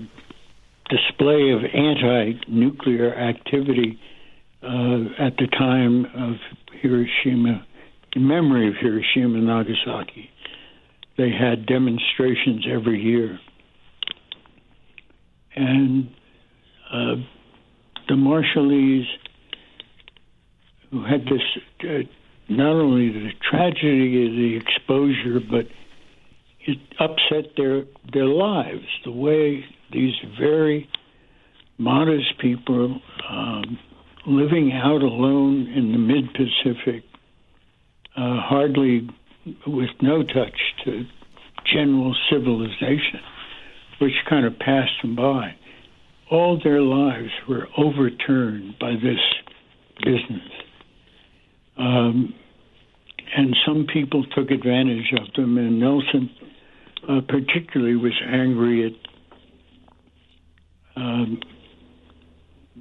display 0.92 1.50
of 1.52 1.64
anti 1.64 2.34
nuclear 2.48 3.14
activity 3.14 3.98
uh, 4.62 5.24
at 5.26 5.36
the 5.38 5.48
time 5.58 6.04
of 6.14 6.36
Hiroshima, 6.80 7.66
in 8.14 8.28
memory 8.28 8.68
of 8.68 8.74
Hiroshima 8.80 9.38
and 9.38 9.46
Nagasaki. 9.46 10.30
They 11.16 11.30
had 11.30 11.66
demonstrations 11.66 12.66
every 12.70 13.00
year. 13.00 13.38
And 15.54 16.08
uh, 16.92 17.16
the 18.08 18.14
Marshallese, 18.14 19.06
who 20.90 21.04
had 21.04 21.24
this, 21.24 21.42
uh, 21.84 22.08
not 22.48 22.72
only 22.72 23.08
the 23.08 23.30
tragedy 23.50 24.26
of 24.26 24.32
the 24.32 24.56
exposure, 24.56 25.40
but 25.40 25.66
it 26.66 26.78
upset 26.98 27.56
their 27.56 27.84
their 28.12 28.26
lives. 28.26 28.86
The 29.04 29.10
way 29.10 29.64
these 29.92 30.14
very 30.38 30.88
modest 31.78 32.38
people 32.40 33.00
um, 33.28 33.78
living 34.26 34.72
out 34.72 35.02
alone 35.02 35.66
in 35.74 35.92
the 35.92 35.98
mid 35.98 36.32
Pacific, 36.32 37.04
uh, 38.16 38.40
hardly 38.40 39.08
with 39.66 39.90
no 40.00 40.22
touch 40.22 40.58
to 40.84 41.04
general 41.72 42.14
civilization, 42.30 43.20
which 44.00 44.12
kind 44.28 44.46
of 44.46 44.58
passed 44.58 44.92
them 45.02 45.16
by. 45.16 45.54
All 46.30 46.60
their 46.62 46.80
lives 46.80 47.30
were 47.48 47.66
overturned 47.76 48.78
by 48.78 48.92
this 48.92 49.20
business. 50.04 50.50
Um, 51.76 52.34
and 53.34 53.56
some 53.66 53.86
people 53.92 54.24
took 54.36 54.50
advantage 54.50 55.12
of 55.18 55.32
them, 55.34 55.56
and 55.58 55.80
Nelson 55.80 56.30
uh, 57.08 57.20
particularly 57.28 57.96
was 57.96 58.12
angry 58.26 58.86
at 58.86 59.11
um, 60.96 61.40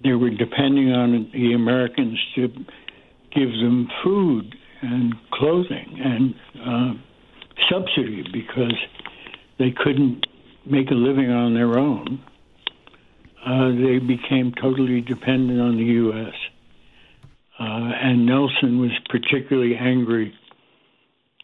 they 0.03 0.13
were 0.13 0.29
depending 0.29 0.91
on 0.91 1.29
the 1.33 1.53
Americans 1.53 2.17
to 2.35 2.47
give 3.33 3.49
them 3.49 3.87
food 4.03 4.55
and 4.81 5.13
clothing 5.31 5.99
and 6.03 6.35
uh, 6.65 6.93
subsidy 7.69 8.23
because 8.31 8.75
they 9.59 9.71
couldn't 9.71 10.25
make 10.65 10.89
a 10.91 10.95
living 10.95 11.29
on 11.29 11.53
their 11.53 11.77
own. 11.77 12.23
Uh, 13.45 13.69
they 13.69 13.99
became 13.99 14.53
totally 14.61 15.01
dependent 15.01 15.59
on 15.59 15.77
the 15.77 15.83
U.S. 15.83 16.33
Uh, 17.59 17.63
and 17.63 18.25
Nelson 18.25 18.79
was 18.79 18.91
particularly 19.09 19.75
angry 19.75 20.33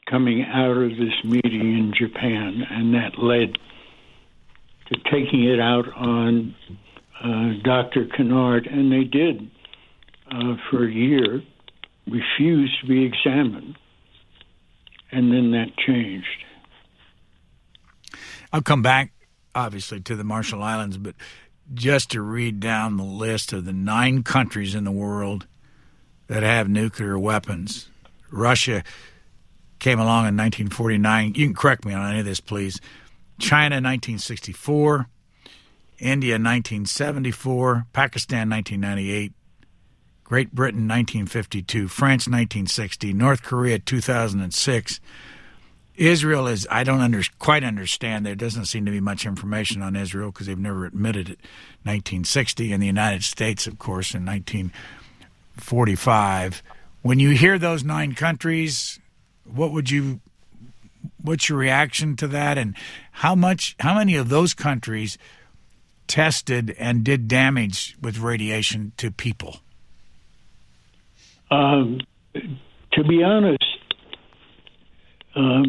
coming 0.09 0.43
out 0.43 0.77
of 0.77 0.91
this 0.91 1.23
meeting 1.23 1.77
in 1.77 1.93
Japan, 1.97 2.63
and 2.69 2.93
that 2.93 3.17
led 3.17 3.57
to 4.89 4.97
taking 5.11 5.43
it 5.43 5.59
out 5.59 5.85
on 5.95 6.55
uh, 7.23 7.61
Dr. 7.63 8.05
Conard, 8.05 8.71
and 8.71 8.91
they 8.91 9.03
did 9.03 9.49
uh, 10.31 10.55
for 10.69 10.87
a 10.87 10.91
year, 10.91 11.41
refused 12.07 12.73
to 12.81 12.87
be 12.87 13.03
examined, 13.03 13.77
and 15.11 15.31
then 15.31 15.51
that 15.51 15.75
changed. 15.77 16.27
I'll 18.53 18.61
come 18.61 18.81
back, 18.81 19.11
obviously, 19.53 19.99
to 20.01 20.15
the 20.15 20.23
Marshall 20.23 20.63
Islands, 20.63 20.97
but 20.97 21.15
just 21.73 22.11
to 22.11 22.21
read 22.21 22.59
down 22.59 22.97
the 22.97 23.03
list 23.03 23.51
of 23.51 23.65
the 23.65 23.73
nine 23.73 24.23
countries 24.23 24.73
in 24.73 24.83
the 24.85 24.91
world 24.91 25.47
that 26.27 26.43
have 26.43 26.69
nuclear 26.69 27.19
weapons. 27.19 27.89
Russia 28.31 28.83
came 29.79 29.99
along 29.99 30.27
in 30.27 30.37
1949. 30.37 31.33
You 31.35 31.45
can 31.45 31.55
correct 31.55 31.85
me 31.85 31.93
on 31.93 32.09
any 32.09 32.19
of 32.19 32.25
this, 32.25 32.39
please. 32.39 32.79
China, 33.39 33.75
1964. 33.75 35.07
India 35.99 36.33
1974, 36.33 37.87
Pakistan 37.91 38.47
1998, 38.49 39.33
Great 40.23 40.53
Britain 40.53 40.87
1952, 40.87 41.87
France 41.87 42.27
1960, 42.27 43.13
North 43.13 43.41
Korea 43.41 43.79
2006. 43.79 44.99
Israel 45.95 46.45
is, 46.47 46.67
I 46.69 46.83
don't 46.83 47.01
under, 47.01 47.23
quite 47.39 47.63
understand. 47.63 48.23
There 48.25 48.35
doesn't 48.35 48.65
seem 48.65 48.85
to 48.85 48.91
be 48.91 48.99
much 48.99 49.25
information 49.25 49.81
on 49.81 49.95
Israel 49.95 50.29
because 50.29 50.45
they've 50.45 50.59
never 50.59 50.85
admitted 50.85 51.29
it. 51.29 51.39
1960, 51.83 52.71
and 52.71 52.83
the 52.83 52.87
United 52.87 53.23
States, 53.23 53.65
of 53.65 53.79
course, 53.79 54.13
in 54.13 54.23
1945. 54.23 56.61
When 57.01 57.19
you 57.19 57.31
hear 57.31 57.57
those 57.57 57.83
nine 57.83 58.13
countries, 58.13 58.99
what 59.45 59.71
would 59.71 59.89
you, 59.89 60.19
what's 61.21 61.49
your 61.49 61.57
reaction 61.57 62.15
to 62.17 62.27
that? 62.27 62.57
And 62.57 62.75
how 63.11 63.35
much, 63.35 63.75
how 63.79 63.95
many 63.95 64.15
of 64.15 64.29
those 64.29 64.53
countries 64.53 65.17
tested 66.07 66.75
and 66.79 67.03
did 67.03 67.27
damage 67.27 67.97
with 68.01 68.19
radiation 68.19 68.93
to 68.97 69.11
people? 69.11 69.57
Um, 71.51 71.99
to 72.33 73.03
be 73.03 73.23
honest, 73.23 73.63
um, 75.35 75.65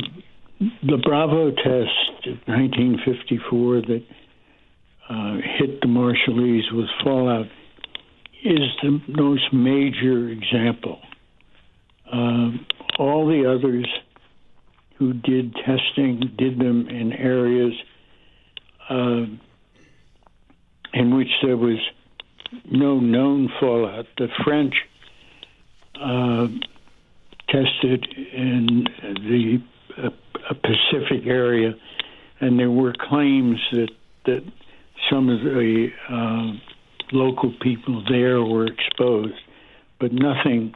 the 0.83 0.97
Bravo 0.97 1.51
test 1.51 2.27
of 2.27 2.39
1954 2.47 3.83
that 3.83 4.05
uh, 5.09 5.35
hit 5.59 5.81
the 5.81 5.87
Marshallese 5.87 6.73
with 6.73 6.89
fallout 7.03 7.47
is 8.45 8.61
the 8.83 9.01
most 9.09 9.53
major 9.53 10.29
example. 10.29 11.01
Um, 12.13 12.67
all 12.99 13.27
the 13.27 13.51
others 13.51 13.87
who 14.99 15.13
did 15.13 15.55
testing 15.55 16.21
did 16.37 16.59
them 16.59 16.89
in 16.89 17.13
areas 17.13 17.73
uh, 18.91 19.27
in 20.93 21.17
which 21.17 21.29
there 21.43 21.57
was 21.57 21.79
no 22.65 22.99
known 22.99 23.49
fallout. 23.61 24.07
The 24.17 24.29
French 24.45 24.75
uh, 26.01 26.49
tested 27.49 28.07
in 28.33 28.87
the 29.05 29.63
uh, 29.97 30.55
Pacific 30.55 31.27
area, 31.27 31.75
and 32.41 32.59
there 32.59 32.71
were 32.71 32.95
claims 33.09 33.59
that 33.73 33.91
that 34.27 34.43
some 35.11 35.29
of 35.29 35.41
the 35.41 35.89
uh, 36.11 36.53
local 37.13 37.55
people 37.61 38.05
there 38.11 38.43
were 38.43 38.67
exposed, 38.67 39.41
but 40.01 40.13
nothing 40.13 40.75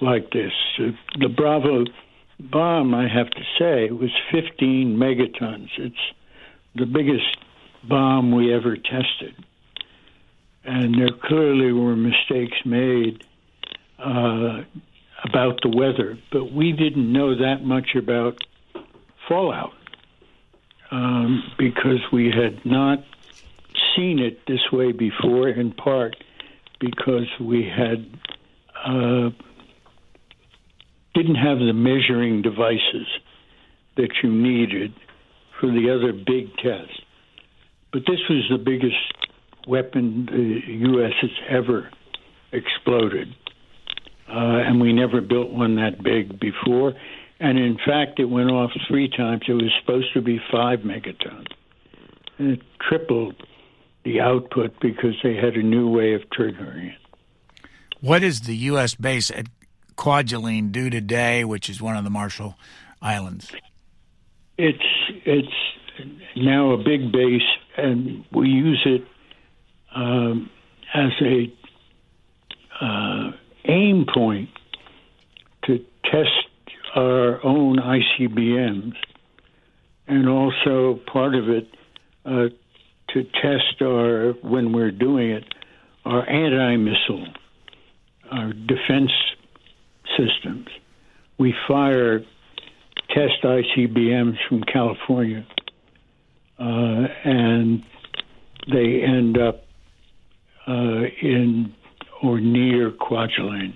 like 0.00 0.30
this. 0.30 0.52
the 0.78 1.28
Bravo 1.28 1.84
bomb, 2.38 2.94
I 2.94 3.08
have 3.08 3.30
to 3.30 3.42
say, 3.58 3.90
was 3.90 4.10
15 4.32 4.96
megatons. 4.96 5.68
It's 5.78 5.96
the 6.74 6.86
biggest 6.86 7.36
bomb 7.84 8.32
we 8.32 8.52
ever 8.52 8.76
tested 8.76 9.34
and 10.64 10.98
there 10.98 11.10
clearly 11.22 11.72
were 11.72 11.94
mistakes 11.94 12.56
made 12.64 13.24
uh, 13.98 14.62
about 15.24 15.60
the 15.62 15.72
weather, 15.74 16.18
but 16.32 16.52
we 16.52 16.72
didn't 16.72 17.12
know 17.12 17.34
that 17.36 17.64
much 17.64 17.94
about 17.94 18.42
fallout 19.28 19.74
um, 20.90 21.42
because 21.58 22.00
we 22.12 22.30
had 22.30 22.64
not 22.64 23.04
seen 23.94 24.18
it 24.18 24.46
this 24.46 24.72
way 24.72 24.92
before, 24.92 25.48
in 25.48 25.72
part 25.72 26.16
because 26.80 27.28
we 27.40 27.64
had 27.64 28.06
uh, 28.84 29.30
didn't 31.14 31.36
have 31.36 31.58
the 31.58 31.72
measuring 31.72 32.42
devices 32.42 33.06
that 33.96 34.10
you 34.22 34.30
needed 34.30 34.92
for 35.60 35.68
the 35.68 35.90
other 35.90 36.12
big 36.12 36.54
tests. 36.56 37.00
But 37.92 38.02
this 38.06 38.20
was 38.28 38.44
the 38.50 38.58
biggest 38.58 38.96
weapon 39.68 40.26
the 40.26 40.60
U.S. 40.90 41.12
has 41.20 41.30
ever 41.48 41.90
exploded. 42.52 43.28
Uh, 44.28 44.66
and 44.66 44.80
we 44.80 44.92
never 44.92 45.20
built 45.20 45.50
one 45.50 45.76
that 45.76 46.02
big 46.02 46.40
before. 46.40 46.94
And 47.40 47.58
in 47.58 47.76
fact, 47.76 48.18
it 48.18 48.24
went 48.24 48.50
off 48.50 48.70
three 48.88 49.08
times. 49.08 49.42
It 49.48 49.52
was 49.52 49.70
supposed 49.80 50.12
to 50.14 50.22
be 50.22 50.40
five 50.50 50.80
megatons. 50.80 51.46
And 52.38 52.52
it 52.52 52.62
tripled 52.80 53.34
the 54.04 54.20
output 54.20 54.74
because 54.80 55.14
they 55.22 55.34
had 55.34 55.54
a 55.54 55.62
new 55.62 55.88
way 55.88 56.14
of 56.14 56.22
triggering 56.36 56.92
it. 56.92 56.98
What 58.00 58.22
is 58.22 58.42
the 58.42 58.56
U.S. 58.56 58.94
base 58.94 59.30
at 59.30 59.46
Kwajalein 59.96 60.72
do 60.72 60.90
today, 60.90 61.44
which 61.44 61.68
is 61.68 61.80
one 61.80 61.96
of 61.96 62.04
the 62.04 62.10
Marshall 62.10 62.56
Islands? 63.00 63.52
It's 64.56 64.78
it's 65.24 65.48
now 66.36 66.72
a 66.72 66.78
big 66.78 67.12
base, 67.12 67.42
and 67.76 68.24
we 68.32 68.48
use 68.48 68.82
it 68.84 69.04
um, 69.94 70.50
as 70.92 71.12
a 71.20 71.52
uh, 72.80 73.32
aim 73.66 74.06
point 74.12 74.48
to 75.64 75.78
test 76.04 76.30
our 76.94 77.44
own 77.44 77.78
ICBMs, 77.78 78.94
and 80.06 80.28
also 80.28 81.00
part 81.12 81.34
of 81.34 81.48
it 81.48 81.68
uh, 82.24 82.48
to 83.08 83.24
test 83.42 83.82
our 83.82 84.32
when 84.42 84.72
we're 84.72 84.90
doing 84.90 85.30
it 85.30 85.44
our 86.04 86.28
anti-missile, 86.28 87.26
our 88.30 88.52
defense 88.52 89.10
systems. 90.16 90.68
We 91.38 91.54
fire 91.66 92.20
test 93.10 93.42
ICBMs 93.42 94.36
from 94.48 94.62
California, 94.62 95.44
uh, 96.58 97.08
and 97.24 97.84
they 98.72 99.02
end 99.02 99.36
up 99.38 99.66
uh, 100.66 101.02
in 101.20 101.74
or 102.22 102.40
near 102.40 102.90
Kwajalein. 102.90 103.74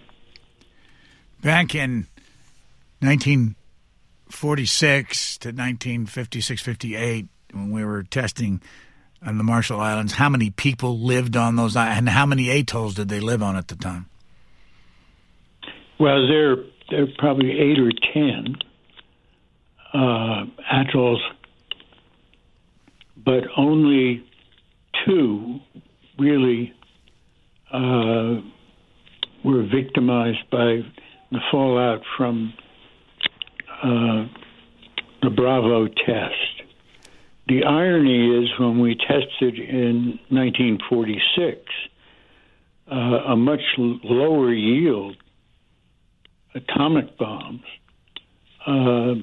Back 1.43 1.75
in 1.75 2.07
1946 3.01 5.39
to 5.39 5.49
1956 5.49 6.63
58, 6.63 7.27
when 7.53 7.71
we 7.71 7.85
were 7.85 8.03
testing 8.03 8.63
on 9.23 9.39
the 9.39 9.45
Marshall 9.45 9.81
Islands, 9.81 10.15
how 10.15 10.29
many 10.29 10.51
people 10.51 11.01
lived 11.01 11.37
on 11.37 11.57
those 11.57 11.77
and 11.77 12.09
how 12.09 12.27
many 12.27 12.51
atolls 12.51 12.95
did 12.95 13.09
they 13.09 13.21
live 13.21 13.43
on 13.43 13.57
at 13.57 13.69
the 13.69 13.77
time? 13.77 14.07
Well, 15.99 16.29
there 16.29 16.57
there 16.91 17.03
are 17.03 17.15
probably 17.19 17.51
eight 17.51 17.79
or 17.81 17.91
ten 18.15 18.57
uh, 19.93 20.45
atolls, 20.71 21.21
but 23.25 23.45
only 23.57 24.25
two 25.05 25.59
really 26.19 26.73
uh, 27.73 28.37
were 29.45 29.65
victimized 29.65 30.49
by 30.53 30.83
the 31.33 31.41
fallout 31.51 32.03
from 32.17 32.55
uh, 33.83 34.27
the 35.23 35.31
Bravo 35.31 35.89
test. 35.89 36.63
The 37.49 37.65
irony 37.65 38.45
is 38.45 38.51
when 38.61 38.79
we 38.79 38.95
tested 38.95 39.59
in 39.59 40.21
1946, 40.29 41.61
uh, 42.91 42.95
a 42.95 43.37
much 43.37 43.61
lower 43.77 44.53
yield 44.53 45.17
atomic 46.55 47.17
bombs 47.19 47.63
uh, 48.67 49.15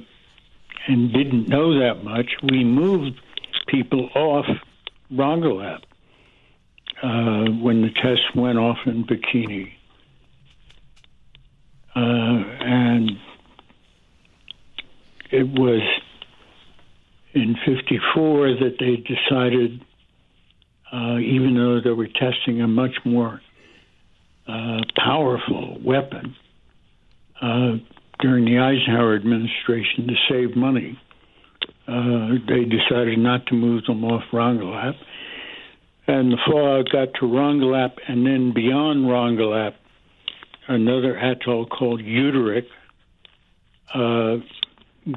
and 0.88 1.14
didn't 1.14 1.48
know 1.48 1.80
that 1.80 2.04
much, 2.04 2.28
we 2.44 2.64
moved 2.64 3.20
people 3.68 4.10
off 4.16 4.46
Rongelap 5.12 5.82
uh, 7.02 7.52
when 7.62 7.82
the 7.82 7.90
test 8.02 8.36
went 8.36 8.58
off 8.58 8.78
in 8.86 9.04
Bikini. 9.06 9.72
Uh, 11.96 12.00
and 12.00 13.12
it 15.32 15.48
was 15.48 15.82
in 17.34 17.56
54 17.66 18.48
that 18.56 18.76
they 18.80 18.98
decided, 18.98 19.84
uh, 20.92 21.18
even 21.18 21.56
though 21.56 21.82
they 21.82 21.92
were 21.92 22.08
testing 22.08 22.62
a 22.62 22.68
much 22.68 22.96
more 23.06 23.42
uh, 24.48 24.82
powerful 24.96 25.78
weapon 25.84 26.36
uh, 27.42 27.78
during 28.20 28.46
the 28.46 28.60
Eisenhower 28.60 29.16
administration 29.16 30.08
to 30.08 30.14
save 30.30 30.56
money, 30.56 31.00
uh, 31.88 32.36
they 32.48 32.66
decided 32.66 33.20
not 33.20 33.46
to 33.48 33.56
move 33.56 33.86
them 33.86 34.04
off 34.04 34.24
Rongelap. 34.32 34.96
And 36.08 36.32
the 36.32 36.38
fallout 36.46 36.86
got 36.92 37.14
to 37.20 37.26
Rongelap 37.26 37.98
and 38.08 38.26
then 38.26 38.54
beyond 38.54 39.06
Rongelap, 39.06 39.74
another 40.68 41.18
atoll 41.18 41.66
called 41.66 42.02
Utrik 42.02 42.66
uh, 43.94 44.38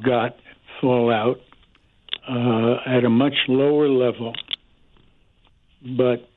got 0.04 0.36
fallout 0.80 1.40
uh, 2.28 2.76
at 2.86 3.04
a 3.04 3.10
much 3.10 3.34
lower 3.48 3.88
level, 3.88 4.34
but 5.96 6.28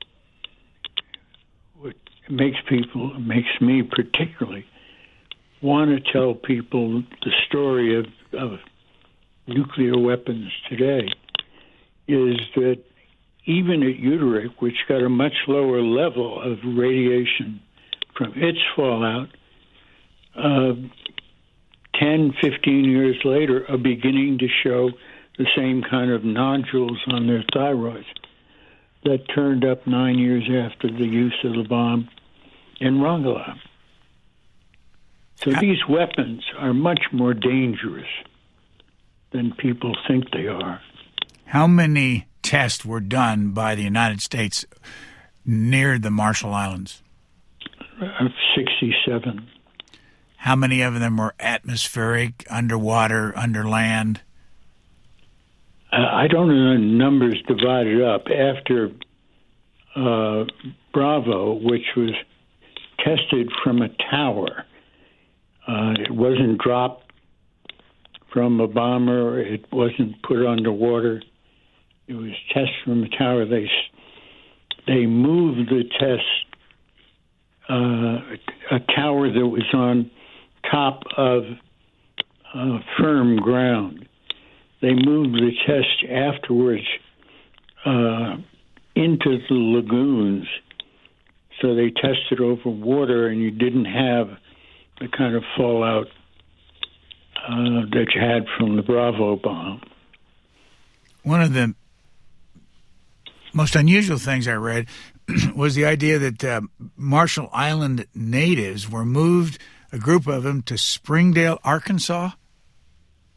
what 1.80 1.96
makes 2.30 2.58
people, 2.70 3.20
makes 3.20 3.50
me 3.60 3.84
particularly 3.84 4.66
want 5.62 5.92
to 5.92 6.12
tell 6.12 6.34
people 6.34 7.04
the 7.24 7.32
story 7.48 7.98
of, 7.98 8.06
of 8.34 8.60
nuclear 9.48 9.98
weapons 9.98 10.52
today 10.70 11.08
is 12.08 12.38
that 12.56 12.80
even 13.46 13.84
at 13.84 13.98
Utrik, 13.98 14.54
which 14.60 14.76
got 14.88 15.02
a 15.02 15.10
much 15.10 15.34
lower 15.48 15.82
level 15.82 16.42
of 16.42 16.60
radiation 16.64 17.62
from 18.16 18.34
its 18.36 18.60
fallout, 18.76 19.30
uh, 20.36 20.74
10, 22.00 22.34
15 22.42 22.86
years 22.86 23.18
later, 23.24 23.66
are 23.70 23.78
beginning 23.78 24.38
to 24.40 24.48
show 24.64 24.90
the 25.38 25.46
same 25.56 25.84
kind 25.90 26.12
of 26.12 26.24
nodules 26.24 27.00
on 27.08 27.28
their 27.28 27.44
thyroids 27.54 28.06
that 29.04 29.28
turned 29.34 29.66
up 29.66 29.88
nine 29.88 30.20
years 30.20 30.44
after 30.44 30.88
the 30.88 31.06
use 31.06 31.38
of 31.44 31.54
the 31.54 31.68
bomb 31.68 32.08
in 32.80 32.96
Rongelap. 32.96 33.58
So 35.44 35.52
these 35.60 35.80
weapons 35.90 36.44
are 36.58 36.74
much 36.74 37.02
more 37.12 37.34
dangerous 37.34 38.08
than 39.32 39.54
people 39.54 39.96
think 40.08 40.30
they 40.32 40.48
are. 40.48 40.82
How 41.46 41.66
many 41.66 42.28
tests 42.44 42.86
were 42.86 43.00
done 43.00 43.52
by 43.52 43.74
the 43.76 43.82
United 43.82 44.22
States 44.22 44.66
near 45.44 45.98
the 45.98 46.12
Marshall 46.12 46.54
Islands? 46.54 47.02
Uh, 48.00 48.30
67. 48.56 49.48
How 50.38 50.56
many 50.56 50.82
of 50.82 51.00
them 51.00 51.18
were 51.18 51.34
atmospheric, 51.40 52.46
underwater, 52.50 53.36
under 53.38 53.68
land? 53.68 54.22
Uh, 55.92 55.98
I 55.98 56.28
don't 56.28 56.48
know 56.48 56.74
the 56.74 56.80
numbers 56.80 57.42
divided 57.48 58.02
up. 58.02 58.28
After 58.28 58.92
uh, 59.96 60.46
Bravo, 60.94 61.54
which 61.54 61.86
was 61.98 62.14
tested 63.00 63.52
from 63.64 63.82
a 63.82 63.90
tower, 64.10 64.66
uh, 65.68 65.94
it 66.00 66.12
wasn't 66.12 66.58
dropped 66.60 67.12
from 68.34 68.60
a 68.60 68.68
bomber. 68.68 69.40
It 69.42 69.66
wasn't 69.72 70.22
put 70.24 70.46
underwater. 70.46 71.22
It 72.08 72.14
was 72.14 72.32
tested 72.50 72.74
from 72.84 73.04
a 73.04 73.10
tower. 73.18 73.46
They 73.46 73.70
they 74.88 75.06
moved 75.06 75.70
the 75.70 75.84
test 76.00 76.52
uh, 77.70 78.76
a 78.76 78.80
tower 78.96 79.32
that 79.32 79.48
was 79.48 79.68
on 79.74 80.12
top 80.70 81.04
of 81.16 81.44
uh, 82.54 82.80
firm 83.00 83.38
ground. 83.38 84.08
They 84.82 84.94
moved 84.94 85.36
the 85.36 85.52
test 85.66 86.12
afterwards 86.12 86.84
uh, 87.86 88.36
into 88.96 89.38
the 89.48 89.56
lagoons, 89.56 90.48
so 91.62 91.76
they 91.76 91.92
tested 91.92 92.42
over 92.42 92.70
water, 92.70 93.28
and 93.28 93.42
you 93.42 93.52
didn't 93.52 93.86
have 93.86 94.28
the 95.00 95.08
kind 95.08 95.36
of 95.36 95.44
fallout 95.56 96.08
uh, 97.48 97.86
that 97.92 98.08
you 98.14 98.22
had 98.22 98.46
from 98.58 98.76
the 98.76 98.84
Bravo 98.84 99.36
bomb. 99.36 99.82
One 101.24 101.42
of 101.42 101.54
the 101.54 101.76
most 103.54 103.76
unusual 103.76 104.18
things 104.18 104.48
I 104.48 104.54
read 104.54 104.88
was 105.56 105.76
the 105.76 105.86
idea 105.86 106.20
that 106.20 106.44
uh, 106.44 106.62
Marshall 106.96 107.50
Island 107.52 108.06
natives 108.14 108.90
were 108.90 109.06
moved, 109.06 109.60
a 109.92 109.98
group 109.98 110.28
of 110.28 110.44
them, 110.44 110.62
to 110.64 110.78
Springdale, 110.78 111.60
Arkansas. 111.64 112.32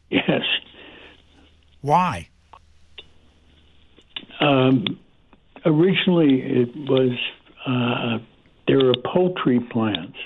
Yes. 0.09 0.41
Why? 1.81 2.29
Um, 4.39 4.99
originally, 5.65 6.41
it 6.41 6.75
was 6.75 7.11
uh, 7.65 8.19
there 8.67 8.77
were 8.85 8.95
poultry 9.03 9.59
plants 9.59 10.17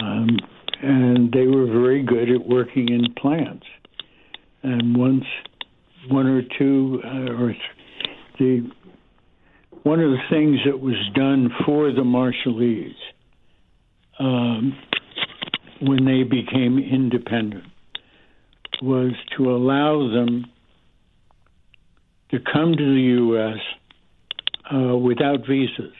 um, 0.00 0.38
and 0.82 1.32
they 1.32 1.46
were 1.46 1.66
very 1.66 2.02
good 2.02 2.30
at 2.30 2.46
working 2.46 2.88
in 2.88 3.12
plants. 3.14 3.66
And 4.62 4.96
once 4.96 5.24
one 6.08 6.26
or 6.26 6.42
two, 6.58 7.00
uh, 7.04 7.42
or 7.42 7.54
the 8.38 8.70
one 9.82 10.00
of 10.00 10.10
the 10.10 10.18
things 10.30 10.58
that 10.66 10.80
was 10.80 10.96
done 11.14 11.48
for 11.64 11.92
the 11.92 12.02
Marshallese 12.02 12.90
um, 14.18 14.76
when 15.80 16.04
they 16.04 16.24
became 16.24 16.78
independent 16.78 17.64
was 18.82 19.12
to 19.36 19.50
allow 19.50 20.10
them 20.12 20.46
to 22.30 22.38
come 22.52 22.72
to 22.72 22.84
the 22.94 23.00
U.S. 23.00 23.58
Uh, 24.74 24.96
without 24.96 25.46
visas 25.48 25.94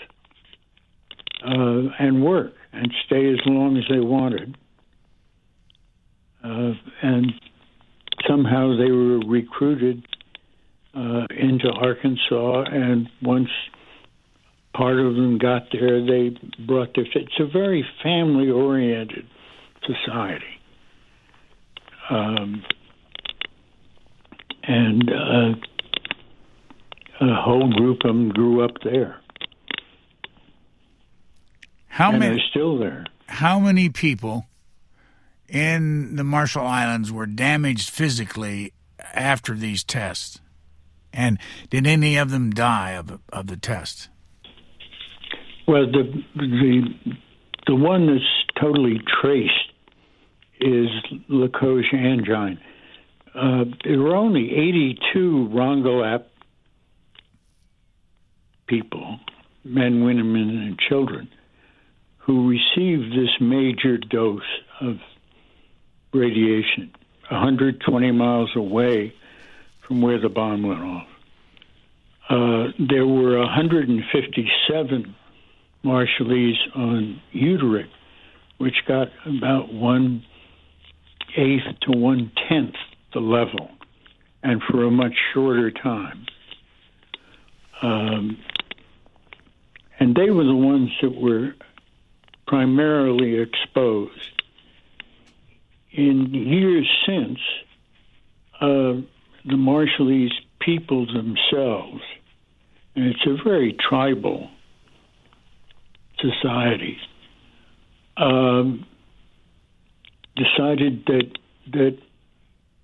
uh, 1.46 1.94
and 2.00 2.24
work 2.24 2.55
and 2.76 2.92
stay 3.06 3.30
as 3.30 3.38
long 3.46 3.76
as 3.76 3.84
they 3.88 4.00
wanted. 4.00 4.56
Uh, 6.44 6.72
and 7.02 7.32
somehow 8.28 8.76
they 8.76 8.90
were 8.90 9.18
recruited 9.20 10.06
uh, 10.94 11.26
into 11.30 11.68
Arkansas, 11.68 12.64
and 12.70 13.08
once 13.22 13.48
part 14.74 14.98
of 14.98 15.14
them 15.14 15.38
got 15.38 15.62
there, 15.72 16.04
they 16.04 16.30
brought 16.66 16.94
their. 16.94 17.04
It's 17.14 17.40
a 17.40 17.46
very 17.46 17.84
family-oriented 18.02 19.26
society, 19.86 20.44
um, 22.10 22.62
and 24.62 25.10
uh, 25.10 25.54
a 27.20 27.42
whole 27.42 27.72
group 27.72 27.98
of 28.04 28.08
them 28.08 28.28
grew 28.30 28.64
up 28.64 28.72
there. 28.84 29.20
How 31.96 32.10
and 32.10 32.18
many? 32.18 32.36
They're 32.36 32.44
still 32.50 32.78
there. 32.78 33.06
How 33.26 33.58
many 33.58 33.88
people 33.88 34.44
in 35.48 36.16
the 36.16 36.24
Marshall 36.24 36.66
Islands 36.66 37.10
were 37.10 37.24
damaged 37.24 37.88
physically 37.88 38.74
after 39.14 39.54
these 39.54 39.82
tests? 39.82 40.38
And 41.10 41.38
did 41.70 41.86
any 41.86 42.18
of 42.18 42.30
them 42.30 42.50
die 42.50 42.90
of 42.90 43.18
of 43.32 43.46
the 43.46 43.56
test? 43.56 44.10
Well, 45.66 45.86
the 45.90 46.22
the 46.34 46.82
the 47.66 47.74
one 47.74 48.06
that's 48.08 48.60
totally 48.60 49.00
traced 49.22 49.72
is 50.60 50.88
Lekoj 51.30 51.94
Anjain. 51.94 52.58
Uh, 53.34 53.64
there 53.84 53.98
were 53.98 54.14
only 54.14 54.50
82 54.50 55.50
Rongelap 55.50 56.24
people, 58.66 59.18
men, 59.64 60.04
women, 60.04 60.62
and 60.62 60.78
children, 60.78 61.28
who 62.26 62.48
received 62.48 63.12
this 63.12 63.30
major 63.40 63.96
dose 63.96 64.42
of 64.80 64.98
radiation 66.12 66.92
120 67.30 68.10
miles 68.10 68.50
away 68.56 69.14
from 69.86 70.02
where 70.02 70.18
the 70.18 70.28
bomb 70.28 70.66
went 70.66 70.80
off. 70.80 71.06
Uh, 72.28 72.72
there 72.80 73.06
were 73.06 73.38
157 73.38 75.14
Marshallese 75.84 76.56
on 76.74 77.22
Utrik, 77.32 77.88
which 78.58 78.74
got 78.88 79.08
about 79.24 79.72
one 79.72 80.24
eighth 81.36 81.78
to 81.82 81.96
one 81.96 82.32
tenth 82.48 82.74
the 83.12 83.20
level, 83.20 83.70
and 84.42 84.60
for 84.62 84.84
a 84.84 84.90
much 84.90 85.14
shorter 85.32 85.70
time. 85.70 86.26
Um, 87.82 88.38
and 90.00 90.16
they 90.16 90.30
were 90.30 90.44
the 90.44 90.54
ones 90.54 90.90
that 91.02 91.14
were 91.14 91.54
primarily 92.46 93.40
exposed. 93.40 94.42
In 95.92 96.32
years 96.34 96.88
since, 97.06 97.38
uh, 98.60 99.00
the 99.44 99.56
Marshallese 99.56 100.32
people 100.60 101.06
themselves, 101.06 102.02
and 102.94 103.06
it's 103.06 103.26
a 103.26 103.42
very 103.42 103.72
tribal 103.72 104.50
society, 106.18 106.98
um, 108.16 108.86
decided 110.36 111.04
that 111.06 111.38
that 111.72 111.98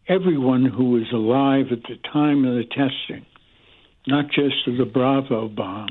everyone 0.08 0.64
who 0.64 0.90
was 0.90 1.10
alive 1.12 1.66
at 1.70 1.82
the 1.84 1.96
time 2.12 2.44
of 2.44 2.54
the 2.54 2.64
testing, 2.64 3.24
not 4.06 4.30
just 4.30 4.66
of 4.66 4.76
the 4.76 4.84
Bravo 4.84 5.48
bomb, 5.48 5.88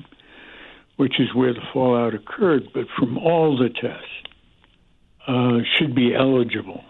which 1.02 1.20
is 1.20 1.34
where 1.34 1.52
the 1.52 1.64
fallout 1.74 2.14
occurred, 2.14 2.62
but 2.76 2.86
from 2.96 3.18
all 3.18 3.58
the 3.58 3.70
tests, 3.70 4.06
uh, 5.28 5.58
should 5.76 5.96
be 5.96 6.14
eligible. 6.14 6.84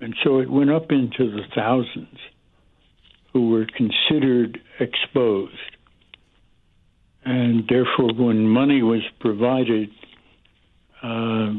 And 0.00 0.16
so 0.24 0.38
it 0.38 0.48
went 0.50 0.70
up 0.70 0.90
into 0.90 1.30
the 1.30 1.42
thousands 1.54 2.16
who 3.30 3.50
were 3.50 3.66
considered 3.66 4.58
exposed. 4.80 5.76
And 7.26 7.68
therefore, 7.68 8.14
when 8.14 8.48
money 8.48 8.82
was 8.82 9.02
provided, 9.20 9.90
uh, 11.02 11.52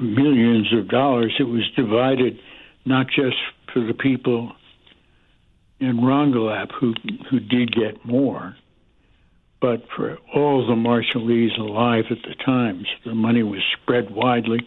millions 0.00 0.72
of 0.72 0.88
dollars, 0.88 1.34
it 1.40 1.48
was 1.48 1.68
divided 1.74 2.38
not 2.84 3.08
just 3.08 3.38
for 3.72 3.80
the 3.80 3.92
people 3.92 4.52
in 5.82 5.98
Rongelap 5.98 6.70
who 6.72 6.94
who 7.28 7.40
did 7.40 7.74
get 7.74 8.04
more, 8.04 8.56
but 9.60 9.82
for 9.94 10.16
all 10.32 10.64
the 10.66 10.74
Marshallese 10.74 11.58
alive 11.58 12.04
at 12.10 12.22
the 12.22 12.34
time. 12.44 12.84
So 12.84 13.10
the 13.10 13.14
money 13.16 13.42
was 13.42 13.62
spread 13.80 14.10
widely 14.10 14.60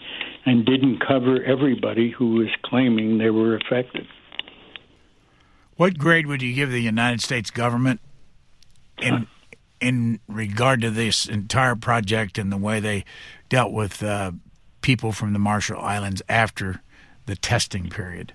and 0.46 0.66
didn't 0.66 1.00
cover 1.00 1.42
everybody 1.42 2.12
who 2.12 2.36
was 2.36 2.50
claiming 2.64 3.18
they 3.18 3.30
were 3.30 3.56
affected. 3.56 4.08
What 5.78 5.98
grade 5.98 6.28
would 6.28 6.42
you 6.42 6.54
give 6.54 6.70
the 6.70 6.82
United 6.82 7.22
States 7.22 7.50
government 7.50 8.02
in 9.02 9.28
in 9.80 10.20
regard 10.28 10.82
to 10.82 10.90
this 10.90 11.26
entire 11.26 11.76
project 11.76 12.38
and 12.38 12.52
the 12.52 12.58
way 12.58 12.82
they 12.82 13.06
dealt 13.48 13.72
with 13.72 14.04
uh, 14.04 14.32
people 14.82 15.14
from 15.14 15.32
the 15.32 15.40
Marshall 15.40 15.80
Islands 15.80 16.22
after 16.28 16.82
the 17.26 17.38
testing 17.38 17.90
period? 17.90 18.34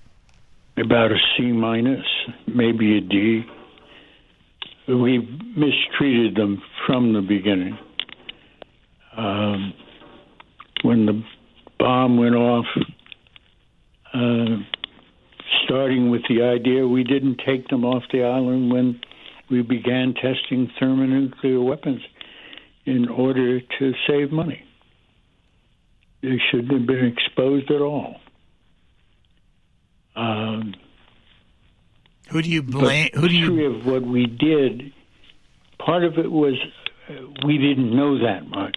about 0.81 1.13
a 1.13 1.19
C 1.37 1.53
minus, 1.53 2.07
maybe 2.47 2.99
a 2.99 3.01
D. 3.01 3.43
We 4.89 5.19
mistreated 5.57 6.35
them 6.35 6.63
from 6.87 7.13
the 7.13 7.21
beginning. 7.21 7.79
Um, 9.17 9.73
when 10.83 11.07
the 11.07 11.23
bomb 11.79 12.17
went 12.19 12.35
off, 12.35 12.67
uh, 14.15 14.57
starting 15.65 16.11
with 16.11 16.23
the 16.29 16.43
idea 16.43 16.87
we 16.87 17.05
didn't 17.05 17.41
take 17.47 17.69
them 17.69 17.85
off 17.85 18.03
the 18.13 18.23
island 18.23 18.73
when 18.73 19.01
we 19.51 19.63
began 19.63 20.15
testing 20.15 20.71
thermonuclear 20.79 21.61
weapons 21.61 22.01
in 22.87 23.09
order 23.09 23.61
to 23.61 23.93
save 24.09 24.33
money. 24.33 24.63
They 26.23 26.41
shouldn't 26.51 26.73
have 26.73 26.87
been 26.87 27.07
exposed 27.07 27.71
at 27.71 27.81
all. 27.81 28.17
Um, 30.17 30.75
who 32.31 32.43
do 32.43 32.49
you 32.49 32.63
blame? 32.63 33.11
Who 33.15 33.29
do 33.29 33.35
you? 33.35 33.75
Of 33.75 33.87
what 33.87 34.03
we 34.03 34.27
did, 34.27 34.93
part 35.85 36.05
of 36.05 36.19
it 36.19 36.31
was 36.31 36.55
uh, 37.09 37.15
we 37.45 37.59
didn't 37.59 37.95
know 37.95 38.19
that 38.19 38.47
much. 38.49 38.77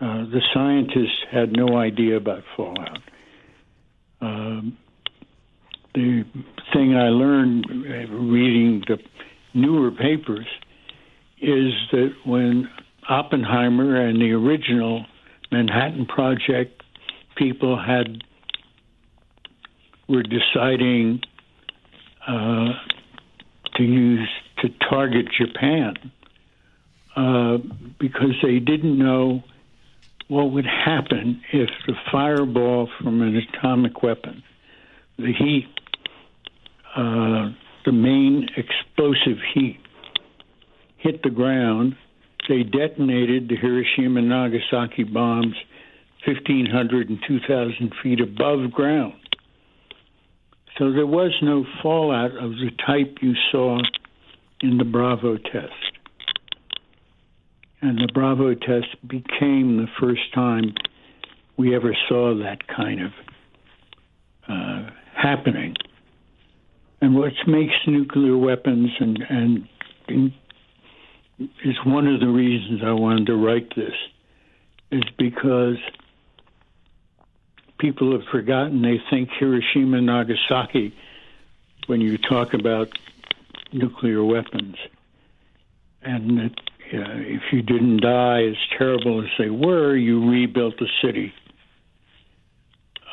Uh, 0.00 0.24
the 0.30 0.42
scientists 0.52 1.24
had 1.30 1.52
no 1.52 1.76
idea 1.78 2.16
about 2.16 2.42
fallout. 2.56 2.98
Um, 4.20 4.76
the 5.94 6.24
thing 6.72 6.96
I 6.96 7.08
learned 7.08 7.66
uh, 7.70 8.12
reading 8.14 8.82
the 8.86 8.98
newer 9.54 9.90
papers 9.90 10.46
is 11.40 11.72
that 11.92 12.12
when 12.24 12.68
Oppenheimer 13.08 13.96
and 13.96 14.20
the 14.20 14.32
original 14.32 15.04
Manhattan 15.50 16.06
Project 16.06 16.82
people 17.36 17.78
had 17.78 18.22
were 20.08 20.22
deciding 20.22 21.22
uh, 22.26 22.72
to 23.76 23.82
use 23.82 24.28
to 24.58 24.68
target 24.88 25.26
Japan 25.36 25.94
uh, 27.16 27.58
because 27.98 28.34
they 28.42 28.58
didn't 28.58 28.98
know 28.98 29.42
what 30.28 30.52
would 30.52 30.66
happen 30.66 31.42
if 31.52 31.68
the 31.86 31.94
fireball 32.10 32.88
from 33.02 33.20
an 33.22 33.36
atomic 33.36 34.02
weapon, 34.02 34.42
the 35.18 35.32
heat, 35.32 35.68
uh, 36.96 37.50
the 37.84 37.92
main 37.92 38.48
explosive 38.56 39.38
heat, 39.52 39.78
hit 40.98 41.22
the 41.22 41.30
ground. 41.30 41.96
They 42.48 42.62
detonated 42.62 43.48
the 43.48 43.56
Hiroshima 43.56 44.20
and 44.20 44.28
Nagasaki 44.28 45.04
bombs 45.04 45.54
1,500 46.24 47.10
and 47.10 47.18
2,000 47.26 47.92
feet 48.02 48.20
above 48.20 48.70
ground. 48.70 49.14
So 50.78 50.92
there 50.92 51.06
was 51.06 51.32
no 51.42 51.64
fallout 51.82 52.32
of 52.36 52.52
the 52.52 52.70
type 52.86 53.18
you 53.20 53.34
saw 53.50 53.78
in 54.62 54.78
the 54.78 54.84
Bravo 54.84 55.36
test. 55.36 55.72
And 57.82 57.98
the 57.98 58.08
Bravo 58.14 58.54
test 58.54 58.96
became 59.06 59.76
the 59.76 59.88
first 60.00 60.32
time 60.34 60.74
we 61.56 61.74
ever 61.74 61.96
saw 62.08 62.34
that 62.38 62.66
kind 62.68 63.00
of 63.02 63.12
uh, 64.48 64.90
happening. 65.14 65.74
And 67.00 67.16
what 67.16 67.32
makes 67.46 67.74
nuclear 67.86 68.36
weapons 68.36 68.90
and, 69.00 69.18
and, 69.28 69.68
and 70.08 70.32
is 71.64 71.76
one 71.84 72.06
of 72.06 72.20
the 72.20 72.28
reasons 72.28 72.80
I 72.84 72.92
wanted 72.92 73.26
to 73.26 73.34
write 73.34 73.74
this 73.74 73.94
is 74.92 75.02
because 75.18 75.76
people 77.82 78.12
have 78.12 78.26
forgotten. 78.30 78.80
They 78.80 79.02
think 79.10 79.28
Hiroshima 79.38 79.98
and 79.98 80.06
Nagasaki 80.06 80.94
when 81.88 82.00
you 82.00 82.16
talk 82.16 82.54
about 82.54 82.88
nuclear 83.72 84.24
weapons. 84.24 84.76
And 86.00 86.38
that 86.38 86.60
uh, 86.94 87.18
if 87.18 87.42
you 87.52 87.62
didn't 87.62 87.98
die 87.98 88.44
as 88.44 88.56
terrible 88.78 89.22
as 89.22 89.30
they 89.38 89.50
were, 89.50 89.96
you 89.96 90.30
rebuilt 90.30 90.74
the 90.78 90.88
city. 91.02 91.34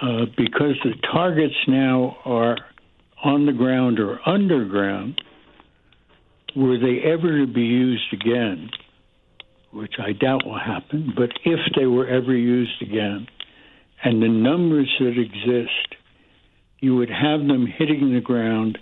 Uh, 0.02 0.26
because 0.38 0.76
the 0.84 0.94
targets 1.12 1.56
now 1.68 2.18
are 2.24 2.58
on 3.24 3.46
the 3.46 3.52
ground 3.52 4.00
or 4.00 4.20
underground, 4.26 5.22
were 6.56 6.78
they 6.78 7.00
ever 7.04 7.40
to 7.40 7.48
be 7.48 7.62
used 7.62 8.14
again, 8.14 8.70
which 9.72 9.96
I 10.00 10.14
doubt 10.14 10.46
will 10.46 10.60
happen, 10.60 11.14
but 11.16 11.32
if 11.44 11.60
they 11.76 11.86
were 11.86 12.08
ever 12.08 12.36
used 12.36 12.82
again, 12.82 13.28
and 14.04 14.22
the 14.22 14.28
numbers 14.28 14.90
that 15.00 15.18
exist, 15.18 15.96
you 16.80 16.96
would 16.96 17.10
have 17.10 17.42
them 17.42 17.68
hitting 17.68 18.14
the 18.14 18.22
ground, 18.22 18.78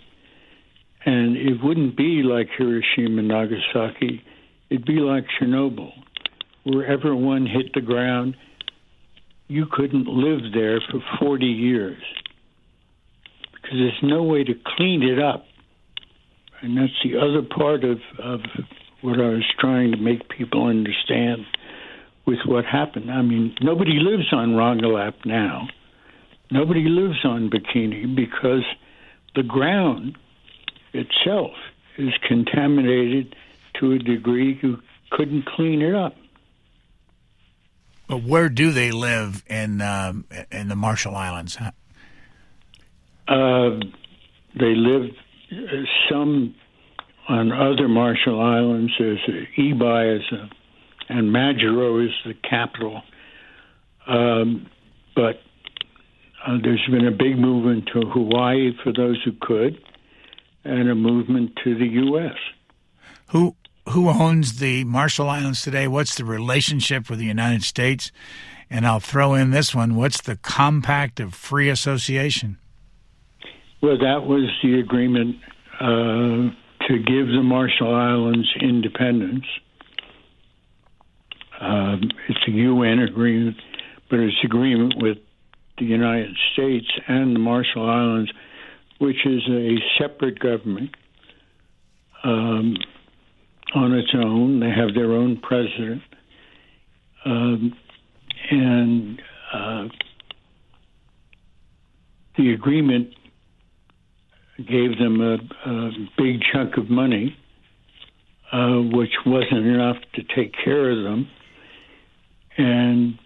and 1.06 1.36
it 1.36 1.64
wouldn't 1.64 1.98
be 1.98 2.22
like 2.24 2.48
Hiroshima 2.58 3.20
and 3.20 3.28
Nagasaki. 3.28 4.22
It'd 4.70 4.86
be 4.86 5.00
like 5.00 5.26
Chernobyl. 5.40 5.92
Wherever 6.66 7.16
one 7.16 7.46
hit 7.46 7.74
the 7.74 7.82
ground, 7.82 8.36
you 9.48 9.66
couldn't 9.72 10.08
live 10.08 10.54
there 10.54 10.82
for 10.92 11.00
40 11.20 11.46
years 11.46 12.02
because 13.54 13.78
there's 13.78 14.00
no 14.04 14.24
way 14.24 14.44
to 14.44 14.54
clean 14.76 15.02
it 15.02 15.20
up 15.20 15.46
and 16.62 16.78
that's 16.78 16.94
the 17.04 17.18
other 17.18 17.42
part 17.44 17.84
of, 17.84 18.00
of 18.20 18.42
what 19.02 19.20
I 19.20 19.30
was 19.30 19.46
trying 19.60 19.92
to 19.92 19.98
make 19.98 20.28
people 20.30 20.68
understand 20.68 21.46
with 22.28 22.40
what 22.46 22.66
happened. 22.66 23.10
I 23.10 23.22
mean, 23.22 23.56
nobody 23.62 24.00
lives 24.00 24.32
on 24.34 24.50
Rongelap 24.50 25.26
now. 25.26 25.68
Nobody 26.52 26.84
lives 26.84 27.24
on 27.24 27.50
Bikini 27.50 28.14
because 28.14 28.64
the 29.36 29.44
ground 29.44 30.18
itself 30.94 31.54
is 31.98 32.14
contaminated 32.28 33.36
to 33.80 33.94
a 33.94 34.00
degree 34.00 34.60
you 34.62 34.82
couldn't 35.10 35.46
clean 35.46 35.82
it 35.82 35.96
up. 35.96 36.16
But 38.08 38.24
where 38.24 38.50
do 38.50 38.72
they 38.72 38.92
live 38.92 39.44
in 39.48 39.82
um, 39.82 40.26
in 40.52 40.70
the 40.70 40.76
Marshall 40.76 41.16
Islands? 41.16 41.58
Uh, 43.28 43.80
they 44.58 44.76
live 44.76 45.12
uh, 45.52 45.56
some 46.10 46.56
on 47.28 47.52
other 47.52 47.90
Marshall 47.90 48.42
Islands. 48.42 48.94
There's 48.98 49.20
Ebeye 49.58 50.18
is 50.18 50.32
a, 50.32 50.50
and 51.10 51.34
Majuro 51.34 52.06
is 52.06 52.14
the 52.26 52.34
capital. 52.34 53.02
Um, 54.08 54.70
but 55.16 55.42
uh, 56.46 56.58
there's 56.64 56.86
been 56.90 57.08
a 57.08 57.12
big 57.12 57.38
movement 57.38 57.90
to 57.94 58.02
Hawaii 58.02 58.72
for 58.84 58.94
those 58.94 59.22
who 59.24 59.34
could, 59.40 59.82
and 60.64 60.90
a 60.90 60.96
movement 60.96 61.58
to 61.64 61.78
the 61.78 61.88
U.S. 61.88 62.36
Who 63.30 63.56
who 63.90 64.10
owns 64.10 64.60
the 64.60 64.84
Marshall 64.84 65.30
Islands 65.30 65.62
today? 65.62 65.88
What's 65.88 66.16
the 66.16 66.26
relationship 66.26 67.10
with 67.10 67.20
the 67.20 67.26
United 67.26 67.64
States? 67.64 68.12
And 68.70 68.86
I'll 68.86 69.00
throw 69.00 69.34
in 69.34 69.52
this 69.52 69.74
one: 69.74 69.96
What's 69.96 70.22
the 70.22 70.36
Compact 70.36 71.20
of 71.20 71.34
Free 71.34 71.70
Association? 71.70 72.58
Well, 73.82 73.98
that 73.98 74.26
was 74.26 74.50
the 74.64 74.80
agreement 74.80 75.38
uh, 75.80 76.52
to 76.88 76.98
give 76.98 77.28
the 77.28 77.44
Marshall 77.44 77.94
Islands 77.94 78.48
independence. 78.62 79.46
Um, 81.60 82.10
it's 82.30 82.40
a 82.48 82.52
UN 82.52 83.00
agreement, 83.00 83.58
but 84.10 84.20
it's 84.20 84.38
agreement 84.44 84.94
with 84.98 85.18
the 85.78 85.86
United 85.86 86.36
States 86.54 86.88
and 87.08 87.36
the 87.36 87.40
Marshall 87.40 87.90
Islands, 87.90 88.32
which 89.00 89.26
is 89.26 89.42
a 89.50 89.76
separate 90.00 90.40
government 90.40 90.92
um, 92.24 92.76
on 93.76 93.94
its 93.94 94.10
own. 94.16 94.60
They 94.60 94.70
have 94.70 94.94
their 94.94 95.14
own 95.14 95.38
president, 95.38 96.02
um, 97.26 97.74
and 98.52 99.22
uh, 99.54 99.88
the 102.38 102.54
agreement 102.54 103.10
gave 104.58 104.98
them 104.98 105.22
a, 105.22 105.36
a 105.70 105.92
big 106.18 106.42
chunk 106.52 106.78
of 106.78 106.90
money, 106.90 107.36
uh, 108.52 108.78
which 108.94 109.12
wasn't 109.26 109.66
enough 109.66 109.98
to 110.16 110.24
take 110.36 110.54
care 110.64 110.92
of 110.92 111.04
them. 111.04 111.28
And 112.58 113.20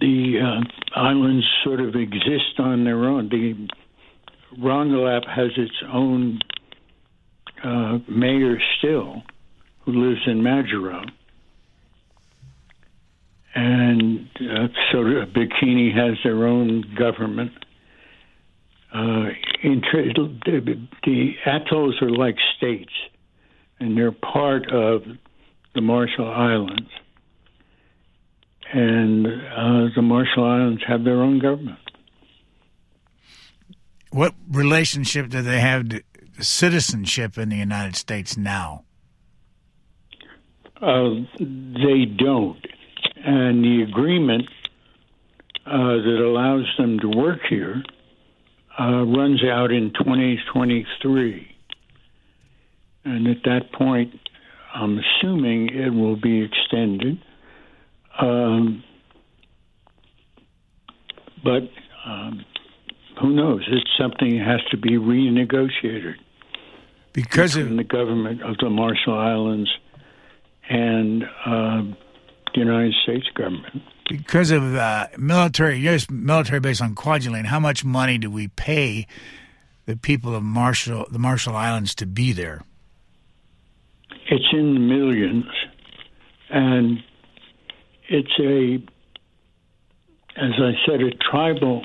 the 0.00 0.38
uh, 0.40 0.98
islands 0.98 1.44
sort 1.64 1.80
of 1.80 1.94
exist 1.96 2.58
on 2.58 2.84
their 2.84 3.04
own. 3.04 3.28
The 3.28 3.68
Rongelap 4.60 5.28
has 5.28 5.50
its 5.56 5.74
own 5.92 6.40
uh, 7.64 7.98
mayor 8.08 8.58
still, 8.78 9.22
who 9.80 9.92
lives 9.92 10.20
in 10.26 10.40
Majuro. 10.40 11.04
And 13.54 14.28
uh, 14.36 14.68
so 14.92 14.98
Bikini 14.98 15.92
has 15.94 16.16
their 16.22 16.46
own 16.46 16.84
government 16.96 17.52
uh, 18.92 19.26
the 21.04 21.32
atolls 21.46 22.00
are 22.00 22.10
like 22.10 22.36
states, 22.56 22.92
and 23.80 23.96
they're 23.96 24.12
part 24.12 24.70
of 24.72 25.02
the 25.74 25.80
Marshall 25.80 26.30
Islands. 26.30 26.88
And 28.72 29.26
uh, 29.26 29.94
the 29.94 30.02
Marshall 30.02 30.44
Islands 30.44 30.82
have 30.86 31.04
their 31.04 31.22
own 31.22 31.38
government. 31.38 31.78
What 34.10 34.34
relationship 34.50 35.28
do 35.28 35.42
they 35.42 35.60
have 35.60 35.88
to 35.90 36.02
citizenship 36.40 37.36
in 37.38 37.48
the 37.48 37.56
United 37.56 37.96
States 37.96 38.36
now? 38.36 38.84
Uh, 40.80 41.10
they 41.38 42.04
don't. 42.04 42.64
And 43.24 43.64
the 43.64 43.84
agreement 43.88 44.48
uh, 45.66 45.96
that 45.96 46.22
allows 46.24 46.66
them 46.78 46.98
to 47.00 47.08
work 47.08 47.40
here 47.48 47.82
uh, 48.78 49.04
runs 49.04 49.42
out 49.44 49.72
in 49.72 49.92
2023. 49.92 51.48
And 53.04 53.26
at 53.26 53.42
that 53.44 53.72
point, 53.72 54.14
I'm 54.74 54.98
assuming 54.98 55.70
it 55.70 55.90
will 55.90 56.16
be 56.16 56.42
extended. 56.42 57.22
Um, 58.18 58.82
but 61.44 61.62
um, 62.04 62.44
who 63.20 63.30
knows? 63.30 63.66
It's 63.68 63.90
something 63.98 64.38
that 64.38 64.46
has 64.46 64.60
to 64.70 64.76
be 64.76 64.92
renegotiated 64.92 66.14
because 67.12 67.56
of 67.56 67.74
the 67.74 67.84
government 67.84 68.42
of 68.42 68.56
the 68.58 68.70
Marshall 68.70 69.18
Islands 69.18 69.70
and 70.68 71.24
uh, 71.24 71.82
the 72.54 72.60
United 72.60 72.94
States 73.02 73.26
government 73.34 73.82
because 74.08 74.50
of 74.50 74.74
uh, 74.74 75.08
military 75.16 75.78
U.S. 75.80 76.10
military 76.10 76.60
base 76.60 76.80
on 76.80 76.94
Kwajalein, 76.94 77.44
how 77.44 77.60
much 77.60 77.84
money 77.84 78.18
do 78.18 78.30
we 78.30 78.48
pay 78.48 79.06
the 79.86 79.96
people 79.96 80.34
of 80.34 80.42
Marshall, 80.42 81.06
the 81.10 81.18
Marshall 81.18 81.54
Islands, 81.54 81.94
to 81.96 82.06
be 82.06 82.32
there? 82.32 82.62
It's 84.30 84.44
in 84.52 84.74
the 84.74 84.80
millions, 84.80 85.46
and 86.50 87.02
it's 88.08 88.32
a, 88.40 88.74
as 90.40 90.52
I 90.58 90.72
said, 90.86 91.00
a 91.00 91.10
tribal 91.30 91.84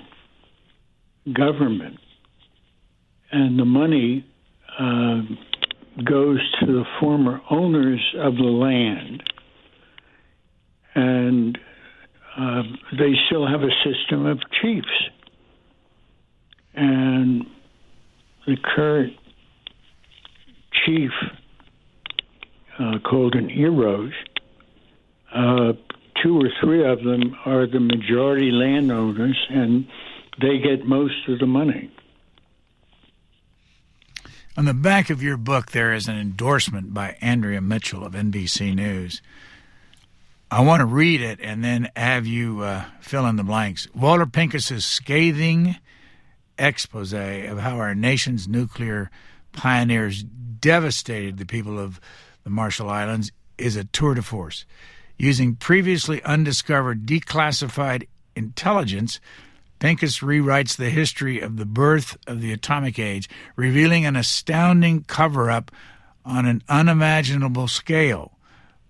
government, 1.33 1.99
and 3.31 3.59
the 3.59 3.65
money 3.65 4.25
uh, 4.79 5.21
goes 6.03 6.39
to 6.59 6.65
the 6.65 6.83
former 6.99 7.41
owners 7.49 8.01
of 8.19 8.35
the 8.35 8.43
land, 8.43 9.23
and 10.95 11.57
uh, 12.37 12.63
they 12.97 13.13
still 13.27 13.47
have 13.47 13.61
a 13.61 13.71
system 13.83 14.25
of 14.25 14.39
chiefs. 14.61 14.87
And 16.75 17.45
the 18.47 18.57
current 18.75 19.13
chief, 20.85 21.11
uh, 22.79 22.97
called 23.07 23.35
an 23.35 23.49
Eros, 23.51 24.11
uh, 25.33 25.73
two 26.23 26.39
or 26.39 26.49
three 26.61 26.85
of 26.85 27.03
them 27.03 27.35
are 27.45 27.67
the 27.67 27.79
majority 27.79 28.49
landowners, 28.49 29.37
and 29.49 29.85
they 30.41 30.57
get 30.57 30.85
most 30.85 31.27
of 31.27 31.39
the 31.39 31.45
money. 31.45 31.91
On 34.55 34.65
the 34.65 34.73
back 34.73 35.09
of 35.09 35.21
your 35.21 35.37
book, 35.37 35.71
there 35.71 35.93
is 35.93 36.07
an 36.07 36.17
endorsement 36.17 36.93
by 36.93 37.17
Andrea 37.21 37.59
Mitchell 37.59 38.05
of 38.05 38.13
NBC 38.13 38.73
News. 38.75 39.21
I 40.51 40.61
want 40.61 40.81
to 40.81 40.85
read 40.85 41.21
it 41.21 41.39
and 41.41 41.63
then 41.63 41.89
have 41.95 42.27
you 42.27 42.61
uh, 42.61 42.85
fill 43.01 43.25
in 43.25 43.35
the 43.35 43.43
blanks. 43.43 43.87
Walter 43.95 44.27
Pincus's 44.27 44.85
scathing 44.85 45.77
expose 46.59 47.13
of 47.13 47.57
how 47.57 47.77
our 47.77 47.95
nation's 47.95 48.47
nuclear 48.47 49.09
pioneers 49.53 50.21
devastated 50.23 51.39
the 51.39 51.47
people 51.47 51.79
of 51.79 51.99
the 52.43 52.51
Marshall 52.51 52.89
Islands 52.89 53.31
is 53.57 53.75
a 53.75 53.83
tour 53.85 54.13
de 54.13 54.21
force. 54.21 54.65
Using 55.17 55.55
previously 55.55 56.21
undiscovered 56.23 57.05
declassified 57.05 58.07
intelligence, 58.35 59.19
Pincus 59.79 60.19
rewrites 60.19 60.75
the 60.75 60.89
history 60.89 61.39
of 61.39 61.57
the 61.57 61.65
birth 61.65 62.17
of 62.25 62.41
the 62.41 62.51
atomic 62.51 62.97
age, 62.97 63.29
revealing 63.55 64.05
an 64.05 64.15
astounding 64.15 65.03
cover 65.03 65.51
up 65.51 65.71
on 66.25 66.45
an 66.45 66.63
unimaginable 66.69 67.67
scale. 67.67 68.37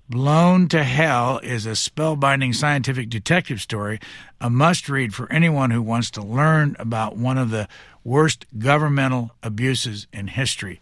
Blown 0.10 0.68
to 0.68 0.84
Hell 0.84 1.40
is 1.42 1.66
a 1.66 1.72
spellbinding 1.72 2.54
scientific 2.54 3.10
detective 3.10 3.62
story, 3.62 4.00
a 4.40 4.50
must 4.50 4.90
read 4.90 5.14
for 5.16 5.32
anyone 5.32 5.72
who 5.72 5.82
wants 5.82 6.12
to 6.12 6.22
learn 6.22 6.76
about 6.78 7.18
one 7.18 7.38
of 7.38 7.50
the 7.50 7.68
worst 8.04 8.46
governmental 8.60 9.32
abuses 9.42 10.08
in 10.14 10.28
history. 10.28 10.80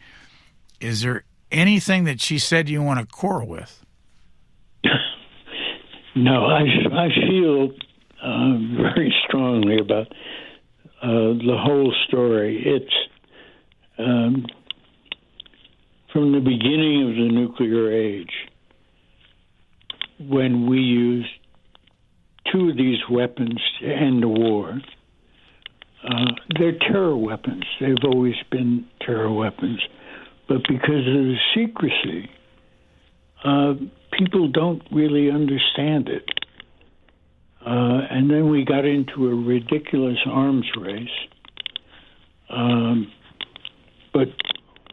Is 0.79 1.01
there 1.01 1.23
anything 1.51 2.03
that 2.05 2.19
she 2.19 2.39
said 2.39 2.67
you 2.67 2.81
want 2.81 2.99
to 2.99 3.05
quarrel 3.05 3.47
with? 3.47 3.85
No, 6.15 6.45
I, 6.45 6.61
I 6.91 7.07
feel 7.29 7.69
uh, 8.21 8.57
very 8.93 9.13
strongly 9.27 9.79
about 9.79 10.07
uh, 11.01 11.33
the 11.39 11.57
whole 11.57 11.93
story. 12.07 12.61
It's 12.65 12.93
um, 13.97 14.45
from 16.11 16.33
the 16.33 16.39
beginning 16.39 17.09
of 17.09 17.15
the 17.15 17.29
nuclear 17.33 17.91
age 17.91 18.31
when 20.19 20.69
we 20.69 20.77
used 20.79 21.29
two 22.51 22.69
of 22.69 22.77
these 22.77 22.99
weapons 23.09 23.59
to 23.79 23.87
end 23.87 24.23
the 24.23 24.27
war. 24.27 24.79
Uh, 26.03 26.25
they're 26.59 26.77
terror 26.79 27.15
weapons. 27.15 27.63
They've 27.79 27.95
always 28.03 28.35
been 28.51 28.85
terror 29.05 29.31
weapons. 29.31 29.79
but 30.49 30.61
because 30.67 31.07
of 31.07 31.13
the 31.13 31.37
secrecy, 31.55 32.29
uh, 33.45 33.73
people 34.11 34.47
don't 34.47 34.81
really 34.91 35.29
understand 35.29 36.09
it. 36.09 36.27
Uh, 37.65 38.01
and 38.09 38.29
then 38.29 38.49
we 38.49 38.65
got 38.65 38.85
into 38.85 39.27
a 39.27 39.35
ridiculous 39.35 40.17
arms 40.25 40.65
race. 40.77 41.09
Um, 42.49 43.11
but 44.13 44.29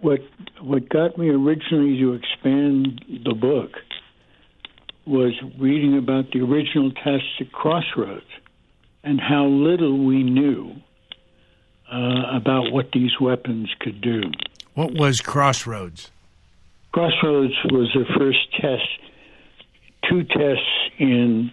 what 0.01 0.21
what 0.61 0.89
got 0.89 1.19
me 1.19 1.29
originally 1.29 1.99
to 1.99 2.13
expand 2.15 3.05
the 3.25 3.35
book 3.35 3.73
was 5.07 5.33
reading 5.59 5.97
about 5.97 6.31
the 6.33 6.41
original 6.41 6.93
tests 6.93 7.41
at 7.41 7.51
Crossroads 7.51 8.27
and 9.03 9.19
how 9.21 9.47
little 9.47 10.05
we 10.05 10.23
knew 10.23 10.77
uh, 11.91 12.37
about 12.37 12.71
what 12.71 12.93
these 12.93 13.19
weapons 13.19 13.71
could 13.81 14.01
do. 14.03 14.21
What 14.75 14.93
was 14.93 15.21
Crossroads? 15.23 16.11
Crossroads 16.93 17.55
was 17.71 17.89
the 17.95 18.05
first 18.19 18.39
test, 18.61 19.08
two 20.09 20.25
tests 20.25 20.91
in 20.99 21.51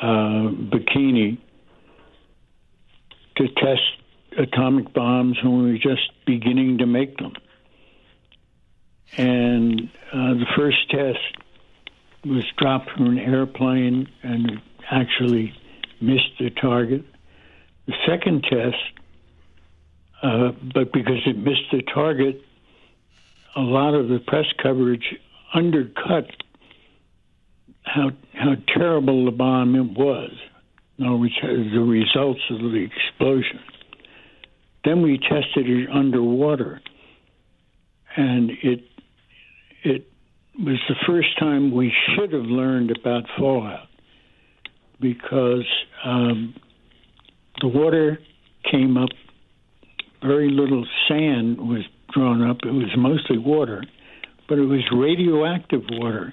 uh, 0.00 0.50
Bikini 0.50 1.38
to 3.36 3.48
test 3.48 3.82
atomic 4.38 4.92
bombs 4.92 5.38
when 5.42 5.64
we 5.64 5.72
were 5.72 5.78
just 5.78 6.10
beginning 6.26 6.78
to 6.78 6.86
make 6.86 7.16
them. 7.18 7.32
And 9.16 9.88
uh, 10.12 10.34
the 10.34 10.46
first 10.56 10.90
test 10.90 11.18
was 12.24 12.44
dropped 12.58 12.90
from 12.90 13.06
an 13.06 13.18
airplane 13.18 14.08
and 14.22 14.60
actually 14.90 15.54
missed 16.00 16.38
the 16.38 16.50
target. 16.50 17.04
The 17.86 17.94
second 18.06 18.42
test, 18.42 18.76
uh, 20.22 20.52
but 20.74 20.92
because 20.92 21.20
it 21.26 21.36
missed 21.36 21.70
the 21.70 21.82
target, 21.82 22.42
a 23.54 23.60
lot 23.60 23.94
of 23.94 24.08
the 24.08 24.18
press 24.18 24.46
coverage 24.62 25.14
undercut 25.54 26.30
how 27.86 28.10
how 28.34 28.54
terrible 28.76 29.24
the 29.24 29.30
bomb 29.30 29.94
was. 29.94 30.30
No, 30.98 31.16
the 31.18 31.80
results 31.80 32.40
of 32.50 32.58
the 32.58 32.86
explosion. 32.86 33.60
Then 34.84 35.02
we 35.02 35.18
tested 35.18 35.68
it 35.68 35.88
underwater, 35.90 36.80
and 38.16 38.50
it 38.62 38.80
it 39.82 40.08
was 40.58 40.78
the 40.88 40.94
first 41.06 41.38
time 41.38 41.74
we 41.74 41.92
should 42.14 42.32
have 42.32 42.44
learned 42.44 42.90
about 42.90 43.24
fallout 43.38 43.88
because 45.00 45.66
um, 46.04 46.54
the 47.60 47.68
water 47.68 48.18
came 48.70 48.96
up. 48.96 49.10
Very 50.22 50.50
little 50.50 50.86
sand 51.08 51.58
was 51.58 51.82
drawn 52.12 52.42
up. 52.42 52.58
It 52.64 52.72
was 52.72 52.90
mostly 52.96 53.38
water, 53.38 53.84
but 54.48 54.58
it 54.58 54.64
was 54.64 54.80
radioactive 54.92 55.82
water, 55.90 56.32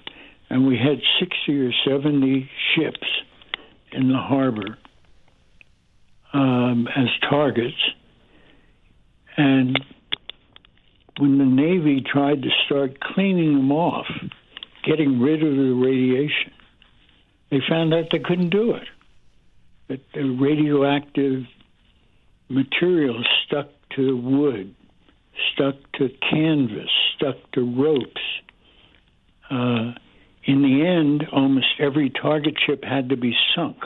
and 0.53 0.67
we 0.67 0.77
had 0.77 0.99
sixty 1.19 1.59
or 1.59 1.71
seventy 1.85 2.49
ships 2.75 3.07
in 3.91 4.07
the 4.09 4.17
harbor 4.17 4.77
um, 6.33 6.87
as 6.95 7.07
targets 7.29 7.77
and 9.37 9.79
when 11.19 11.37
the 11.37 11.45
Navy 11.45 12.01
tried 12.01 12.41
to 12.41 12.49
start 12.65 12.99
cleaning 12.99 13.53
them 13.53 13.71
off, 13.71 14.07
getting 14.85 15.19
rid 15.19 15.43
of 15.43 15.55
the 15.55 15.73
radiation, 15.73 16.51
they 17.51 17.59
found 17.69 17.93
out 17.93 18.05
they 18.11 18.19
couldn't 18.19 18.49
do 18.49 18.73
it. 18.75 18.87
That 19.89 20.01
the 20.13 20.23
radioactive 20.23 21.43
material 22.49 23.23
stuck 23.45 23.67
to 23.95 24.17
wood, 24.17 24.73
stuck 25.53 25.75
to 25.99 26.09
canvas, 26.31 26.89
stuck 27.15 27.35
to 27.53 27.61
ropes. 27.61 28.21
Uh, 29.51 29.93
in 30.45 30.61
the 30.61 30.85
end, 30.85 31.27
almost 31.31 31.67
every 31.79 32.09
target 32.09 32.55
ship 32.65 32.83
had 32.83 33.09
to 33.09 33.17
be 33.17 33.35
sunk 33.55 33.77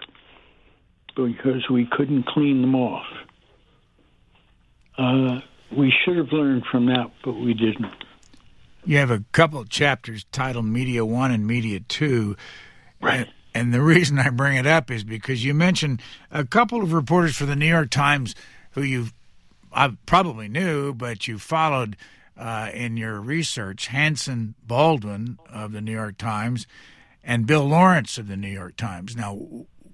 because 1.16 1.70
we 1.70 1.88
couldn't 1.92 2.26
clean 2.26 2.62
them 2.62 2.76
off. 2.76 3.06
Uh, 4.98 5.40
we 5.76 5.94
should 6.04 6.18
have 6.18 6.32
learned 6.32 6.64
from 6.72 6.88
that, 6.88 7.12
but 7.24 7.34
we 7.34 7.54
didn't. 7.54 7.92
You 8.86 8.98
have 8.98 9.12
a 9.12 9.24
couple 9.32 9.60
of 9.60 9.70
chapters 9.70 10.26
titled 10.32 10.66
Media 10.66 11.06
One 11.06 11.32
and 11.32 11.46
Media 11.46 11.80
Two. 11.82 12.36
Right. 13.02 13.20
And, 13.20 13.30
and 13.54 13.74
the 13.74 13.82
reason 13.82 14.18
I 14.18 14.30
bring 14.30 14.56
it 14.58 14.66
up 14.66 14.90
is 14.90 15.04
because 15.04 15.44
you 15.44 15.54
mentioned 15.54 16.02
a 16.32 16.46
couple 16.46 16.82
of 16.82 16.94
reporters 16.94 17.36
for 17.36 17.46
the 17.46 17.56
New 17.56 17.68
York 17.68 17.90
Times 17.90 18.34
who 18.72 18.82
you 18.82 19.08
I 19.74 19.96
probably 20.06 20.48
knew, 20.48 20.94
but 20.94 21.28
you 21.28 21.38
followed 21.38 21.98
uh, 22.38 22.70
in 22.74 22.98
your 22.98 23.20
research 23.20 23.88
Hanson 23.88 24.56
Baldwin 24.66 25.38
of 25.52 25.72
the 25.72 25.82
New 25.82 25.92
York 25.92 26.18
Times 26.18 26.68
and 27.24 27.46
Bill 27.46 27.66
Laurence 27.66 28.18
of 28.18 28.28
the 28.28 28.38
New 28.38 28.50
York 28.50 28.76
Times. 28.78 29.16
Now, 29.16 29.40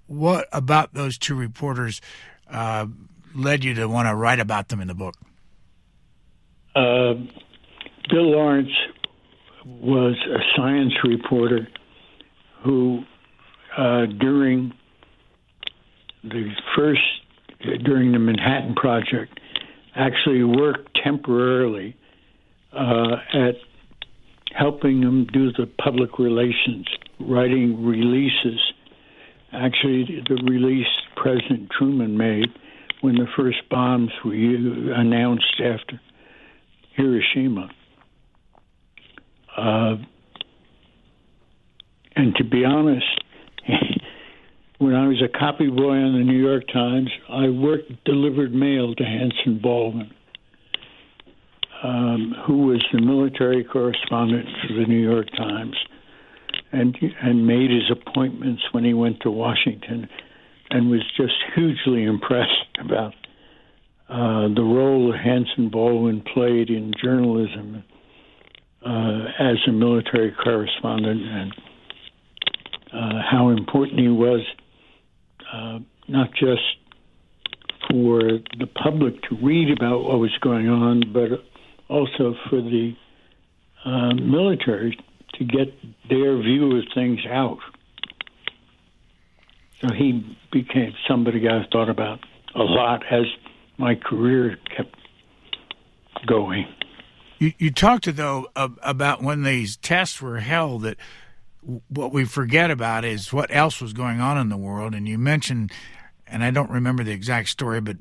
what 0.08 0.48
about 0.52 0.94
those 0.94 1.18
two 1.18 1.36
reporters 1.36 2.02
uh, 2.50 2.88
led 3.34 3.64
you 3.64 3.74
to 3.76 3.88
want 3.88 4.08
to 4.08 4.16
write 4.16 4.39
about 4.39 4.70
them 4.70 4.80
in 4.80 4.88
the 4.88 4.94
book? 4.94 5.16
Uh, 6.76 7.14
Bill 8.10 8.32
Laurence 8.32 8.72
was 9.66 10.16
a 10.30 10.39
science 10.56 10.94
reporter 11.04 11.68
who, 12.64 13.04
uh, 13.78 14.06
during 14.20 14.74
the 16.24 16.52
first, 16.76 17.02
during 17.84 18.12
the 18.12 18.20
Manhattan 18.20 18.76
Project, 18.76 19.39
actually 19.96 20.44
worked 20.44 20.98
temporarily 21.04 21.96
uh, 22.76 23.15
at 23.34 23.55
helping 24.55 25.01
them 25.01 25.28
do 25.32 25.51
the 25.51 25.65
public 25.82 26.19
relations, 26.19 26.88
writing 27.19 27.86
releases. 27.86 28.59
Actually, 29.51 30.24
the 30.28 30.36
release 30.49 30.88
President 31.15 31.69
Truman 31.78 32.17
made 32.17 32.49
when 33.01 33.15
the 33.15 33.28
first 33.36 33.57
bombs 33.69 34.11
were 34.24 34.34
announced 34.34 35.59
after 35.59 35.99
Hiroshima. 36.95 37.69
Uh, 39.55 39.95
and 42.15 42.36
to 42.36 42.43
be 42.43 42.63
honest, 42.65 43.05
when 44.78 44.95
I 44.95 45.07
was 45.07 45.21
a 45.21 45.38
copy 45.38 45.67
boy 45.67 45.95
on 45.95 46.13
the 46.13 46.24
New 46.24 46.41
York 46.41 46.63
Times, 46.71 47.09
I 47.30 47.49
worked 47.49 47.91
delivered 48.05 48.53
mail 48.53 48.95
to 48.95 49.03
Hanson 49.03 49.59
Baldwin, 49.61 50.11
um, 51.84 52.34
who 52.48 52.68
was 52.68 52.84
the 52.94 53.02
military 53.02 53.64
correspondent 53.64 54.48
for 54.62 54.74
the 54.74 54.86
New 54.86 55.00
York 55.00 55.28
Times, 55.36 55.76
and 56.72 56.98
and 57.22 57.46
made 57.46 57.70
his 57.70 57.92
appointments 57.92 58.64
when 58.72 58.84
he 58.84 58.94
went 58.94 59.20
to 59.22 59.32
Washington 59.32 60.08
and 60.70 60.90
was 60.90 61.04
just 61.16 61.34
hugely 61.54 62.04
impressed 62.04 62.78
about 62.80 63.14
uh, 64.10 64.48
the 64.54 64.64
role 64.64 65.14
Hanson 65.14 65.70
Baldwin 65.70 66.24
played 66.34 66.70
in 66.70 66.94
journalism 67.02 67.84
uh, 68.86 69.26
as 69.40 69.58
a 69.68 69.72
military 69.72 70.32
correspondent 70.44 71.22
and 71.22 71.54
uh, 72.94 73.22
how 73.30 73.50
important 73.50 74.00
he 74.00 74.10
was, 74.10 74.42
uh, 75.52 75.80
not 76.08 76.30
just 76.34 76.62
for 77.90 78.22
the 78.60 78.68
public 78.82 79.22
to 79.24 79.36
read 79.42 79.76
about 79.76 80.04
what 80.04 80.20
was 80.20 80.32
going 80.42 80.68
on, 80.70 81.02
but 81.12 81.44
also 81.90 82.36
for 82.50 82.62
the 82.62 82.96
uh, 83.86 84.14
military 84.14 84.98
to 85.36 85.44
get 85.44 85.74
their 86.10 86.38
view 86.38 86.78
of 86.78 86.86
things 86.94 87.20
out. 87.30 87.60
So 89.82 89.90
he 89.94 90.38
became 90.52 90.94
somebody 91.08 91.48
I 91.48 91.66
thought 91.72 91.90
about 91.90 92.20
a 92.56 92.64
lot 92.64 93.04
as 93.12 93.26
my 93.78 93.96
career 93.96 94.58
kept 94.76 94.96
going. 96.26 96.66
You, 97.40 97.52
you 97.58 97.72
talked 97.72 98.06
though 98.16 98.48
about 98.56 99.22
when 99.22 99.44
these 99.44 99.76
tests 99.76 100.22
were 100.22 100.40
held 100.40 100.84
that 100.84 100.98
what 101.90 102.12
we 102.14 102.26
forget 102.26 102.72
about 102.72 103.04
is 103.06 103.34
what 103.34 103.54
else 103.54 103.82
was 103.82 103.94
going 103.94 104.22
on 104.22 104.38
in 104.38 104.50
the 104.50 104.58
world, 104.58 104.94
and 104.94 105.08
you 105.08 105.18
mentioned, 105.18 105.72
and 106.28 106.44
I 106.44 106.52
don't 106.52 106.70
remember 106.70 107.04
the 107.04 107.12
exact 107.12 107.50
story, 107.50 107.82
but 107.82 107.98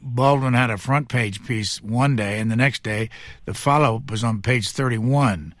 Baldwin 0.00 0.54
had 0.54 0.70
a 0.70 0.78
front 0.78 1.08
page 1.08 1.44
piece 1.44 1.82
one 1.82 2.16
day, 2.16 2.38
and 2.38 2.50
the 2.50 2.56
next 2.56 2.82
day 2.82 3.10
the 3.44 3.54
follow 3.54 3.96
up 3.96 4.10
was 4.10 4.24
on 4.24 4.42
page 4.42 4.70
thirty 4.70 4.98
one. 4.98 5.54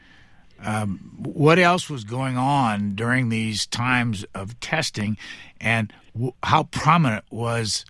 Um, 0.62 1.12
what 1.16 1.58
else 1.58 1.88
was 1.88 2.04
going 2.04 2.36
on 2.36 2.94
during 2.94 3.30
these 3.30 3.66
times 3.66 4.24
of 4.34 4.58
testing, 4.60 5.16
and 5.60 5.92
w- 6.14 6.34
how 6.42 6.64
prominent 6.64 7.24
was 7.30 7.86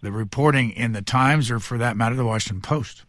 the 0.00 0.10
reporting 0.10 0.70
in 0.70 0.92
the 0.92 1.02
Times, 1.02 1.50
or 1.50 1.58
for 1.58 1.76
that 1.78 1.96
matter, 1.96 2.14
the 2.14 2.24
Washington 2.24 2.62
Post? 2.62 3.04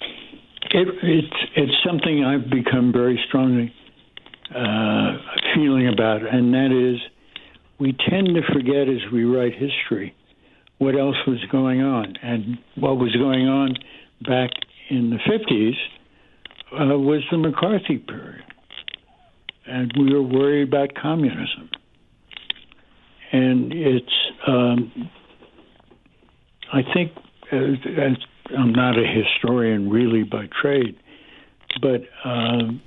It, 0.00 0.88
it's 1.02 1.36
it's 1.56 1.72
something 1.84 2.24
I've 2.24 2.50
become 2.50 2.92
very 2.92 3.20
strongly 3.26 3.74
uh, 4.54 5.16
feeling 5.54 5.88
about, 5.88 6.22
and 6.22 6.52
that 6.54 6.70
is 6.70 7.00
we 7.78 7.96
tend 8.08 8.28
to 8.34 8.42
forget 8.52 8.88
as 8.88 9.10
we 9.12 9.24
write 9.24 9.54
history 9.54 10.14
what 10.78 10.94
else 10.98 11.16
was 11.26 11.42
going 11.50 11.82
on, 11.82 12.16
and 12.22 12.58
what 12.74 12.98
was 12.98 13.14
going 13.16 13.48
on 13.48 13.74
back 14.22 14.50
in 14.88 15.10
the 15.10 15.18
fifties 15.26 15.74
uh, 16.72 16.98
was 16.98 17.22
the 17.30 17.38
McCarthy 17.38 17.98
period, 17.98 18.44
and 19.66 19.92
we 19.98 20.12
were 20.12 20.22
worried 20.22 20.68
about 20.68 20.94
communism. 20.94 21.70
And 23.32 23.72
it's, 23.72 24.12
um, 24.46 25.10
I 26.72 26.82
think, 26.94 27.12
as, 27.52 27.76
as, 27.98 28.16
I'm 28.56 28.72
not 28.72 28.96
a 28.98 29.04
historian 29.04 29.90
really 29.90 30.22
by 30.22 30.48
trade, 30.60 30.96
but 31.80 32.02
um, 32.24 32.80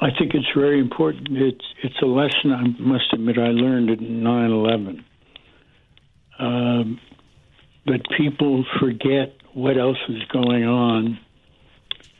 I 0.00 0.08
think 0.18 0.34
it's 0.34 0.48
very 0.54 0.80
important. 0.80 1.28
It's 1.30 1.64
it's 1.82 2.00
a 2.02 2.06
lesson 2.06 2.52
I 2.52 2.66
must 2.80 3.12
admit 3.12 3.38
I 3.38 3.48
learned 3.48 3.90
at 3.90 3.98
9/11. 3.98 5.04
Um, 6.38 7.00
but 7.86 8.00
people 8.16 8.64
forget 8.80 9.36
what 9.54 9.78
else 9.78 9.98
is 10.08 10.22
going 10.24 10.64
on 10.64 11.18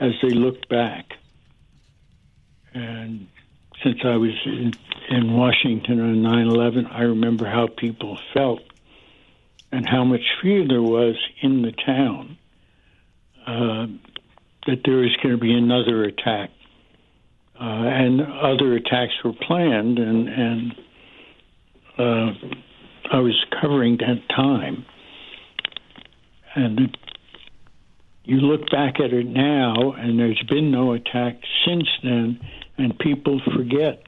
as 0.01 0.13
they 0.23 0.31
look 0.31 0.69
back. 0.69 1.13
And 2.73 3.27
since 3.83 3.99
I 4.05 4.17
was 4.17 4.33
in, 4.45 4.73
in 5.11 5.33
Washington 5.33 6.01
on 6.01 6.23
9 6.23 6.47
11, 6.47 6.87
I 6.87 7.03
remember 7.03 7.47
how 7.47 7.67
people 7.67 8.19
felt 8.33 8.63
and 9.73 9.87
how 9.89 10.05
much 10.05 10.23
fear 10.41 10.67
there 10.67 10.83
was 10.83 11.17
in 11.43 11.63
the 11.63 11.73
town 11.73 12.39
uh, 13.47 13.87
that 14.67 14.83
there 14.85 14.97
was 14.97 15.17
going 15.23 15.35
to 15.35 15.41
be 15.41 15.53
another 15.53 16.05
attack. 16.05 16.51
Uh, 17.59 17.65
and 17.65 18.21
other 18.21 18.75
attacks 18.75 19.15
were 19.25 19.33
planned, 19.33 19.99
and, 19.99 20.29
and 20.29 20.75
uh, 21.97 22.33
I 23.11 23.19
was 23.19 23.45
covering 23.61 23.99
that 23.99 24.23
time. 24.29 24.85
And 26.55 26.97
you 28.25 28.37
look 28.39 28.71
back 28.71 28.99
at 28.99 29.13
it 29.13 29.27
now, 29.27 29.93
and 29.93 30.19
there's 30.19 30.43
been 30.49 30.71
no 30.71 30.93
attack 30.93 31.39
since 31.67 31.89
then, 32.03 32.41
and 32.79 32.99
people 32.99 33.41
forget 33.55 34.03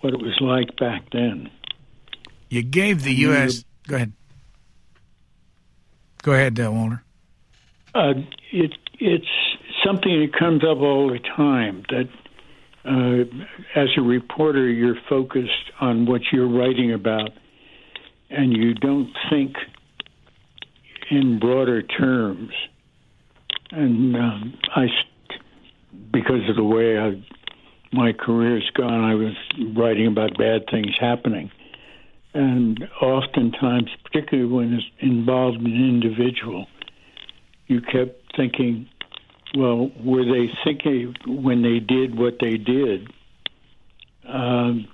what 0.00 0.14
it 0.14 0.20
was 0.20 0.38
like 0.40 0.76
back 0.76 1.10
then. 1.12 1.50
You 2.48 2.62
gave 2.62 3.02
the 3.02 3.14
U.S. 3.14 3.64
Go 3.88 3.96
ahead. 3.96 4.12
Go 6.22 6.32
ahead, 6.32 6.58
uh, 6.60 6.70
Walter. 6.70 7.02
Uh, 7.94 8.14
it, 8.52 8.72
it's 8.98 9.26
something 9.84 10.20
that 10.20 10.38
comes 10.38 10.62
up 10.64 10.78
all 10.78 11.10
the 11.10 11.18
time 11.18 11.84
that 11.90 12.08
uh, 12.84 13.24
as 13.74 13.88
a 13.96 14.02
reporter, 14.02 14.68
you're 14.68 14.98
focused 15.08 15.72
on 15.80 16.06
what 16.06 16.20
you're 16.32 16.48
writing 16.48 16.92
about, 16.92 17.30
and 18.36 18.56
you 18.56 18.74
don't 18.74 19.10
think 19.30 19.56
in 21.10 21.38
broader 21.38 21.82
terms. 21.82 22.50
And 23.70 24.16
um, 24.16 24.54
I, 24.74 24.86
because 26.12 26.48
of 26.48 26.56
the 26.56 26.64
way 26.64 26.98
I, 26.98 27.22
my 27.92 28.12
career's 28.12 28.68
gone, 28.76 29.04
I 29.04 29.14
was 29.14 29.34
writing 29.76 30.06
about 30.06 30.36
bad 30.38 30.62
things 30.70 30.94
happening. 31.00 31.50
And 32.34 32.82
oftentimes, 33.00 33.90
particularly 34.04 34.50
when 34.50 34.74
it's 34.74 34.84
involved 34.98 35.58
an 35.58 35.66
individual, 35.66 36.66
you 37.68 37.80
kept 37.80 38.36
thinking, 38.36 38.88
well, 39.56 39.90
were 40.02 40.24
they 40.24 40.50
thinking 40.64 41.14
when 41.26 41.62
they 41.62 41.78
did 41.78 42.18
what 42.18 42.34
they 42.40 42.56
did? 42.56 43.08
Um, 44.28 44.88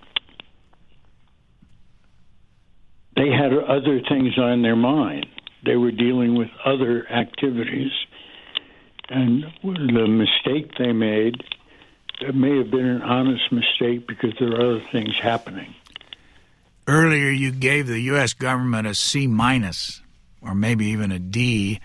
they 3.20 3.30
had 3.30 3.52
other 3.52 4.00
things 4.08 4.38
on 4.38 4.62
their 4.62 4.76
mind. 4.76 5.26
They 5.64 5.76
were 5.76 5.90
dealing 5.90 6.36
with 6.36 6.48
other 6.64 7.06
activities. 7.10 7.92
And 9.10 9.44
the 9.62 10.06
mistake 10.06 10.72
they 10.78 10.92
made 10.92 11.42
it 12.20 12.34
may 12.34 12.58
have 12.58 12.70
been 12.70 12.86
an 12.86 13.02
honest 13.02 13.50
mistake 13.50 14.06
because 14.06 14.32
there 14.38 14.52
are 14.52 14.76
other 14.76 14.84
things 14.92 15.14
happening. 15.22 15.74
Earlier, 16.86 17.30
you 17.30 17.50
gave 17.50 17.86
the 17.86 18.00
U.S. 18.00 18.34
government 18.34 18.86
a 18.86 18.94
C 18.94 19.26
minus, 19.26 20.02
or 20.42 20.54
maybe 20.54 20.86
even 20.86 21.12
a 21.12 21.18
D. 21.18 21.80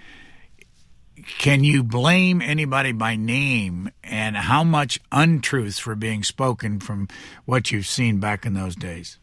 Can 1.38 1.64
you 1.64 1.84
blame 1.84 2.42
anybody 2.42 2.92
by 2.92 3.16
name, 3.16 3.92
and 4.04 4.36
how 4.36 4.64
much 4.64 5.00
untruths 5.12 5.86
were 5.86 5.96
being 5.96 6.24
spoken 6.24 6.80
from 6.80 7.08
what 7.46 7.72
you've 7.72 7.88
seen 7.88 8.20
back 8.20 8.46
in 8.46 8.54
those 8.54 8.76
days? 8.76 9.18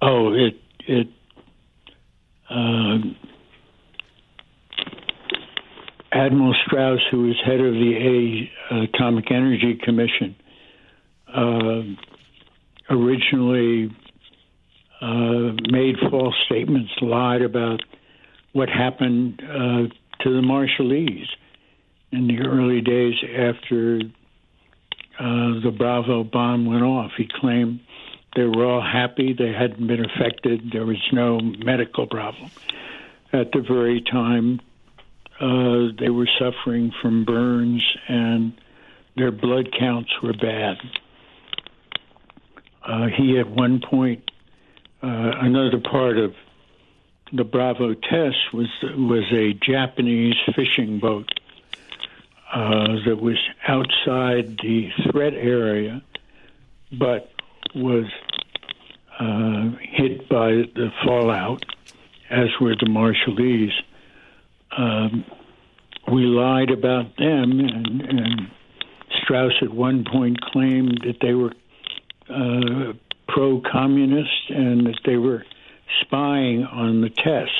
Oh, 0.00 0.32
it 0.32 0.54
it. 0.88 1.08
Uh, 2.50 2.98
Admiral 6.10 6.54
Strauss, 6.66 7.00
who 7.10 7.24
was 7.24 7.36
head 7.44 7.60
of 7.60 7.74
the 7.74 8.48
a, 8.70 8.74
Atomic 8.84 9.30
Energy 9.30 9.78
Commission, 9.82 10.34
uh, 11.32 11.82
originally 12.90 13.94
uh, 15.00 15.52
made 15.70 15.96
false 16.10 16.34
statements, 16.46 16.90
lied 17.02 17.42
about 17.42 17.80
what 18.52 18.68
happened 18.68 19.40
uh, 19.44 20.22
to 20.22 20.34
the 20.34 20.40
Marshallese 20.40 21.28
in 22.10 22.26
the 22.26 22.38
early 22.38 22.80
days 22.80 23.14
after 23.36 24.00
uh, 25.20 25.60
the 25.62 25.74
Bravo 25.76 26.24
bomb 26.24 26.66
went 26.66 26.82
off. 26.82 27.10
He 27.16 27.28
claimed 27.40 27.80
they 28.36 28.44
were 28.44 28.64
all 28.64 28.82
happy, 28.82 29.32
they 29.32 29.52
hadn't 29.52 29.86
been 29.86 30.04
affected, 30.04 30.70
there 30.72 30.86
was 30.86 31.02
no 31.12 31.40
medical 31.40 32.06
problem. 32.06 32.50
At 33.32 33.52
the 33.52 33.60
very 33.60 34.00
time 34.00 34.60
uh, 35.40 35.92
they 35.98 36.08
were 36.08 36.28
suffering 36.38 36.92
from 37.00 37.24
burns 37.24 37.82
and 38.08 38.52
their 39.16 39.30
blood 39.30 39.70
counts 39.78 40.10
were 40.22 40.32
bad. 40.32 40.78
Uh, 42.84 43.06
he 43.06 43.38
at 43.38 43.48
one 43.48 43.80
point, 43.80 44.30
uh, 45.02 45.32
another 45.40 45.78
part 45.78 46.16
of 46.16 46.34
the 47.32 47.44
Bravo 47.44 47.94
test 47.94 48.52
was 48.52 48.68
was 48.82 49.24
a 49.32 49.52
Japanese 49.52 50.36
fishing 50.54 50.98
boat 50.98 51.28
uh, 52.52 52.96
that 53.06 53.18
was 53.20 53.36
outside 53.66 54.58
the 54.62 54.90
threat 55.10 55.34
area, 55.34 56.02
but 56.90 57.30
was 57.74 58.06
uh, 59.18 59.70
hit 59.80 60.28
by 60.28 60.50
the 60.74 60.90
fallout, 61.04 61.64
as 62.30 62.48
were 62.60 62.74
the 62.76 62.86
Marshallese 62.86 63.72
um, 64.76 65.24
we 66.10 66.22
lied 66.22 66.70
about 66.70 67.16
them, 67.16 67.60
and, 67.60 68.02
and, 68.02 68.50
Strauss 69.22 69.52
at 69.60 69.70
one 69.70 70.04
point 70.10 70.40
claimed 70.40 71.02
that 71.04 71.16
they 71.20 71.34
were 71.34 71.52
uh, 72.30 72.92
pro 73.26 73.60
communist 73.60 74.50
and 74.50 74.86
that 74.86 75.00
they 75.04 75.16
were 75.16 75.44
spying 76.00 76.64
on 76.64 77.02
the 77.02 77.10
test, 77.10 77.50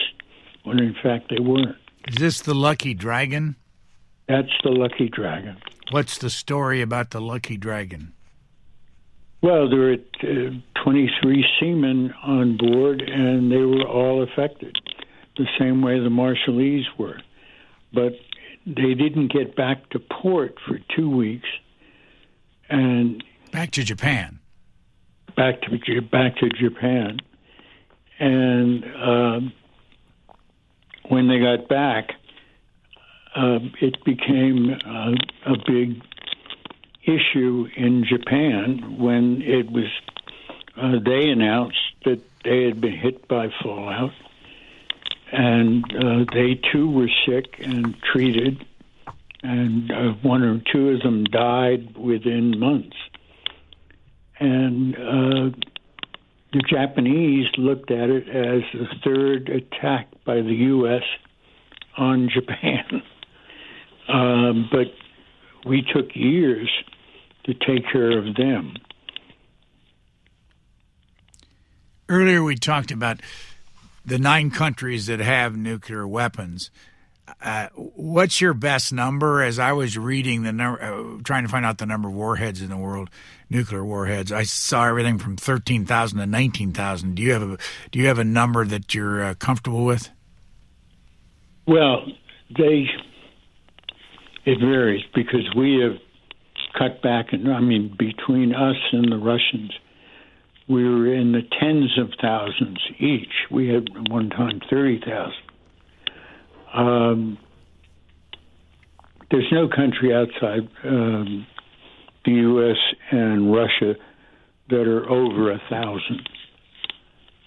when 0.62 0.78
in 0.78 0.94
fact 1.02 1.28
they 1.30 1.40
weren't. 1.40 1.76
Is 2.06 2.16
this 2.16 2.40
the 2.40 2.54
Lucky 2.54 2.94
Dragon? 2.94 3.56
That's 4.28 4.52
the 4.62 4.70
Lucky 4.70 5.08
Dragon. 5.08 5.56
What's 5.90 6.16
the 6.18 6.30
story 6.30 6.80
about 6.80 7.10
the 7.10 7.20
Lucky 7.20 7.56
Dragon? 7.58 8.14
Well, 9.40 9.70
there 9.70 9.78
were 9.78 9.96
uh, 10.22 10.82
23 10.82 11.46
seamen 11.60 12.12
on 12.24 12.56
board, 12.56 13.00
and 13.02 13.50
they 13.52 13.58
were 13.58 13.86
all 13.86 14.22
affected 14.22 14.76
the 15.36 15.46
same 15.58 15.80
way 15.80 16.00
the 16.00 16.08
Marshallese 16.08 16.86
were. 16.98 17.20
But 17.92 18.14
they 18.66 18.94
didn't 18.94 19.32
get 19.32 19.54
back 19.56 19.88
to 19.90 20.00
port 20.00 20.56
for 20.66 20.78
two 20.94 21.08
weeks, 21.08 21.48
and 22.68 23.22
back 23.52 23.70
to 23.72 23.84
Japan. 23.84 24.40
Back 25.36 25.62
to 25.62 26.02
back 26.02 26.36
to 26.38 26.48
Japan, 26.48 27.18
and 28.18 28.84
uh, 28.84 29.40
when 31.08 31.28
they 31.28 31.38
got 31.38 31.68
back, 31.68 32.10
uh, 33.36 33.60
it 33.80 34.04
became 34.04 34.76
uh, 34.84 35.12
a 35.46 35.56
big 35.64 36.02
issue 37.08 37.68
in 37.76 38.04
Japan 38.04 38.98
when 38.98 39.42
it 39.42 39.70
was. 39.70 39.88
Uh, 40.76 41.00
they 41.04 41.28
announced 41.28 41.76
that 42.04 42.20
they 42.44 42.62
had 42.62 42.80
been 42.80 42.96
hit 42.96 43.26
by 43.26 43.48
fallout 43.60 44.12
and 45.32 45.84
uh, 45.94 46.24
they 46.32 46.60
too 46.72 46.90
were 46.90 47.10
sick 47.26 47.56
and 47.58 47.94
treated, 48.02 48.64
and 49.42 49.90
uh, 49.90 50.12
one 50.22 50.42
or 50.42 50.60
two 50.72 50.90
of 50.90 51.02
them 51.02 51.24
died 51.24 51.96
within 51.96 52.58
months. 52.58 52.96
And 54.40 54.94
uh, 54.94 55.56
the 56.52 56.62
Japanese 56.68 57.46
looked 57.58 57.90
at 57.90 58.08
it 58.08 58.28
as 58.28 58.62
the 58.72 58.86
third 59.04 59.48
attack 59.48 60.08
by 60.24 60.36
the 60.36 60.54
U.S. 60.54 61.02
on 61.96 62.30
Japan. 62.32 63.02
um, 64.08 64.68
but 64.72 64.86
we 65.66 65.82
took 65.82 66.14
years 66.14 66.70
to 67.48 67.54
take 67.54 67.90
care 67.90 68.18
of 68.18 68.34
them. 68.36 68.76
Earlier, 72.10 72.42
we 72.42 72.56
talked 72.56 72.90
about 72.90 73.20
the 74.04 74.18
nine 74.18 74.50
countries 74.50 75.06
that 75.06 75.20
have 75.20 75.56
nuclear 75.56 76.06
weapons. 76.06 76.70
Uh, 77.42 77.68
What's 77.74 78.40
your 78.40 78.54
best 78.54 78.92
number? 78.92 79.42
As 79.42 79.58
I 79.58 79.72
was 79.72 79.96
reading 79.96 80.42
the 80.42 80.52
number, 80.52 80.82
uh, 80.82 81.22
trying 81.24 81.44
to 81.44 81.48
find 81.48 81.64
out 81.64 81.78
the 81.78 81.86
number 81.86 82.08
of 82.08 82.14
warheads 82.14 82.60
in 82.62 82.68
the 82.68 82.76
world, 82.76 83.10
nuclear 83.50 83.84
warheads, 83.84 84.30
I 84.32 84.44
saw 84.44 84.86
everything 84.86 85.18
from 85.18 85.36
thirteen 85.36 85.84
thousand 85.84 86.18
to 86.18 86.26
nineteen 86.26 86.72
thousand. 86.72 87.16
Do 87.16 87.22
you 87.22 87.32
have 87.32 87.42
a 87.42 87.58
Do 87.92 87.98
you 87.98 88.06
have 88.06 88.18
a 88.18 88.24
number 88.24 88.64
that 88.66 88.94
you're 88.94 89.24
uh, 89.24 89.34
comfortable 89.34 89.84
with? 89.84 90.10
Well, 91.66 92.06
they 92.56 92.86
it 94.46 94.58
varies 94.60 95.04
because 95.14 95.46
we 95.54 95.80
have 95.82 95.98
cut 96.78 97.02
back, 97.02 97.32
and 97.32 97.52
I 97.52 97.60
mean 97.60 97.94
between 97.98 98.54
us 98.54 98.76
and 98.92 99.10
the 99.10 99.16
Russians, 99.16 99.72
we 100.68 100.84
were 100.84 101.12
in 101.12 101.32
the 101.32 101.42
tens 101.60 101.98
of 101.98 102.10
thousands 102.20 102.78
each. 102.98 103.32
We 103.50 103.68
had 103.68 103.88
one 104.10 104.30
time 104.30 104.60
thirty 104.70 105.00
thousand. 105.00 105.42
Um, 106.74 107.38
there's 109.30 109.48
no 109.52 109.68
country 109.68 110.14
outside 110.14 110.68
um, 110.84 111.46
the 112.24 112.32
U.S. 112.32 112.76
and 113.10 113.52
Russia 113.52 113.94
that 114.70 114.86
are 114.86 115.08
over 115.08 115.52
a 115.52 115.60
thousand. 115.70 116.28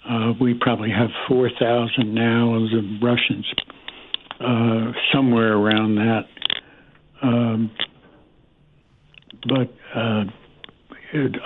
Uh, 0.09 0.34
we 0.41 0.55
probably 0.59 0.89
have 0.89 1.09
four 1.27 1.49
thousand 1.59 2.13
now, 2.13 2.55
of 2.55 2.63
the 2.71 2.99
Russians 3.01 3.45
uh, 4.39 4.91
somewhere 5.13 5.53
around 5.53 5.95
that. 5.95 6.21
Um, 7.21 7.71
but 9.47 9.73
uh, 9.95 10.25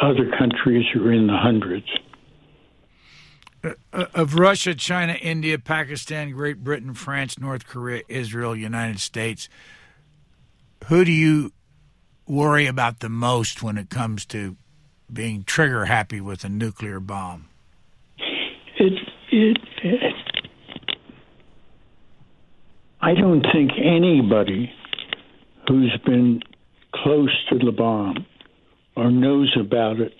other 0.01 0.31
countries 0.37 0.85
are 0.95 1.11
in 1.11 1.27
the 1.27 1.37
hundreds. 1.37 1.87
Uh, 3.63 4.05
of 4.13 4.35
Russia, 4.35 4.75
China, 4.75 5.13
India, 5.13 5.57
Pakistan, 5.57 6.31
Great 6.31 6.63
Britain, 6.63 6.93
France, 6.93 7.39
North 7.39 7.65
Korea, 7.65 8.03
Israel, 8.07 8.55
United 8.55 8.99
States, 8.99 9.49
who 10.85 11.03
do 11.03 11.11
you 11.11 11.51
worry 12.27 12.67
about 12.67 12.99
the 12.99 13.09
most 13.09 13.63
when 13.63 13.77
it 13.77 13.89
comes 13.89 14.25
to 14.27 14.55
being 15.11 15.43
trigger 15.43 15.85
happy 15.85 16.21
with 16.21 16.43
a 16.43 16.49
nuclear 16.49 16.99
bomb? 16.99 17.47
It, 18.77 18.93
it, 19.31 19.57
it, 19.83 20.13
I 23.01 23.13
don't 23.13 23.45
think 23.53 23.71
anybody 23.77 24.71
who's 25.67 25.97
been 26.05 26.41
close 27.03 27.35
to 27.49 27.59
the 27.59 27.71
bomb 27.71 28.25
or 28.95 29.11
knows 29.11 29.55
about 29.59 29.99
it 29.99 30.13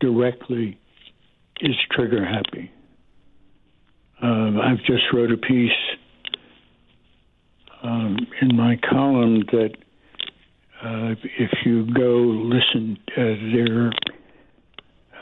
directly 0.00 0.78
is 1.60 1.76
trigger 1.90 2.24
happy. 2.24 2.70
Uh, 4.22 4.60
I've 4.60 4.84
just 4.86 5.02
wrote 5.12 5.32
a 5.32 5.36
piece 5.36 5.70
um, 7.82 8.16
in 8.40 8.56
my 8.56 8.78
column 8.88 9.42
that 9.52 9.70
uh, 10.84 11.14
if 11.38 11.50
you 11.64 11.86
go 11.92 12.16
listen, 12.18 12.98
uh, 13.16 13.22
there 13.54 13.86
are 13.86 13.92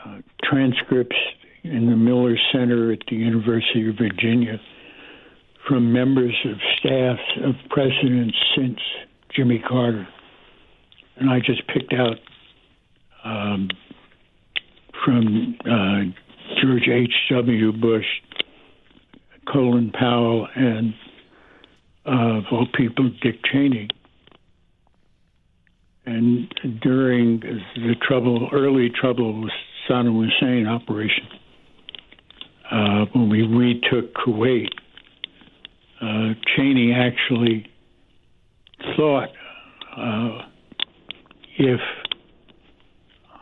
uh, 0.04 0.18
transcripts 0.44 1.16
in 1.62 1.90
the 1.90 1.96
Miller 1.96 2.36
Center 2.52 2.92
at 2.92 3.00
the 3.08 3.16
University 3.16 3.88
of 3.88 3.96
Virginia 3.96 4.58
from 5.68 5.92
members 5.92 6.34
of 6.46 6.56
staffs 6.78 7.20
of 7.44 7.54
presidents 7.68 8.36
since 8.56 8.78
Jimmy 9.34 9.62
Carter. 9.66 10.08
And 11.20 11.28
I 11.28 11.38
just 11.38 11.66
picked 11.68 11.92
out 11.92 12.16
um, 13.24 13.68
from 15.04 15.56
uh, 15.60 16.60
George 16.60 16.88
H.W. 16.88 17.72
Bush, 17.72 18.06
Colin 19.52 19.92
Powell, 19.92 20.48
and 20.56 20.94
uh, 22.06 22.38
of 22.38 22.44
all 22.50 22.66
people, 22.74 23.10
Dick 23.22 23.36
Cheney. 23.44 23.88
And 26.06 26.52
during 26.82 27.40
the 27.40 27.94
trouble, 28.00 28.48
early 28.52 28.88
trouble 28.88 29.42
with 29.42 29.52
Saddam 29.88 30.24
Hussein 30.24 30.66
operation, 30.66 31.28
uh, 32.70 33.04
when 33.12 33.28
we 33.28 33.42
retook 33.42 34.14
Kuwait, 34.14 34.68
uh, 36.00 36.32
Cheney 36.56 36.94
actually 36.94 37.66
thought 38.96 39.28
uh, 39.96 40.49
if 41.60 41.80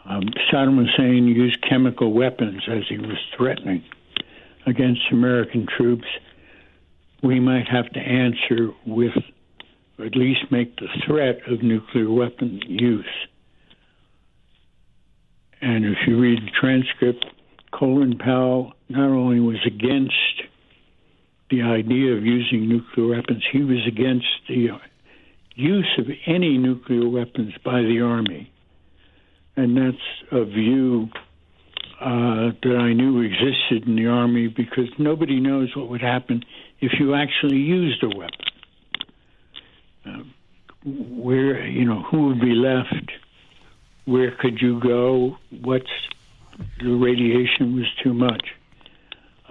um, 0.05 0.25
Saddam 0.51 0.85
Hussein 0.85 1.29
used 1.29 1.63
chemical 1.63 2.13
weapons 2.13 2.63
as 2.69 2.83
he 2.89 2.99
was 2.99 3.17
threatening 3.37 3.85
against 4.67 5.03
American 5.13 5.67
troops, 5.67 6.07
we 7.23 7.39
might 7.39 7.69
have 7.69 7.89
to 7.93 8.01
answer 8.01 8.71
with, 8.85 9.13
or 9.99 10.07
at 10.07 10.17
least 10.17 10.51
make 10.51 10.77
the 10.77 10.89
threat 11.07 11.39
of 11.49 11.63
nuclear 11.63 12.11
weapon 12.11 12.61
use. 12.67 13.07
And 15.61 15.85
if 15.85 15.99
you 16.07 16.19
read 16.19 16.43
the 16.43 16.51
transcript, 16.61 17.25
Colin 17.71 18.19
Powell 18.19 18.73
not 18.89 19.11
only 19.11 19.39
was 19.39 19.65
against 19.65 20.15
the 21.51 21.63
idea 21.63 22.17
of 22.17 22.25
using 22.25 22.69
nuclear 22.69 23.17
weapons, 23.17 23.45
he 23.53 23.63
was 23.63 23.87
against 23.87 24.27
the 24.49 24.71
use 25.59 25.99
of 25.99 26.07
any 26.27 26.57
nuclear 26.59 27.09
weapons 27.09 27.53
by 27.65 27.83
the 27.83 28.01
Army. 28.01 28.53
And 29.57 29.77
that's 29.77 30.33
a 30.33 30.45
view 30.45 31.09
uh, 32.01 32.53
that 32.63 32.77
I 32.79 32.93
knew 32.93 33.21
existed 33.21 33.89
in 33.89 33.97
the 33.97 34.07
Army 34.07 34.47
because 34.49 34.89
nobody 34.99 35.41
knows 35.41 35.75
what 35.75 35.89
would 35.89 36.01
happen 36.01 36.45
if 36.81 36.93
you 37.01 37.15
actually 37.15 37.57
used 37.57 38.03
a 38.05 38.09
weapon. 38.09 38.47
Uh, 40.07 40.23
where, 40.85 41.67
you 41.67 41.85
know, 41.85 42.03
who 42.03 42.29
would 42.29 42.41
be 42.41 42.55
left? 42.55 43.11
Where 44.05 44.35
could 44.41 44.61
you 44.61 44.81
go? 44.81 45.37
What's 45.63 45.91
the 46.81 46.91
radiation 46.91 47.77
was 47.77 47.87
too 48.03 48.15
much. 48.15 48.43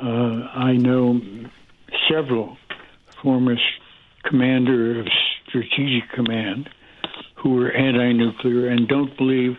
Uh, 0.02 0.48
I 0.54 0.74
know 0.74 1.20
several 2.12 2.58
former 3.22 3.56
commander 4.26 5.00
of 5.00 5.08
strategic 5.64 6.10
command 6.12 6.70
who 7.36 7.56
were 7.56 7.72
anti-nuclear 7.72 8.70
and 8.70 8.88
don't 8.88 9.16
believe 9.18 9.58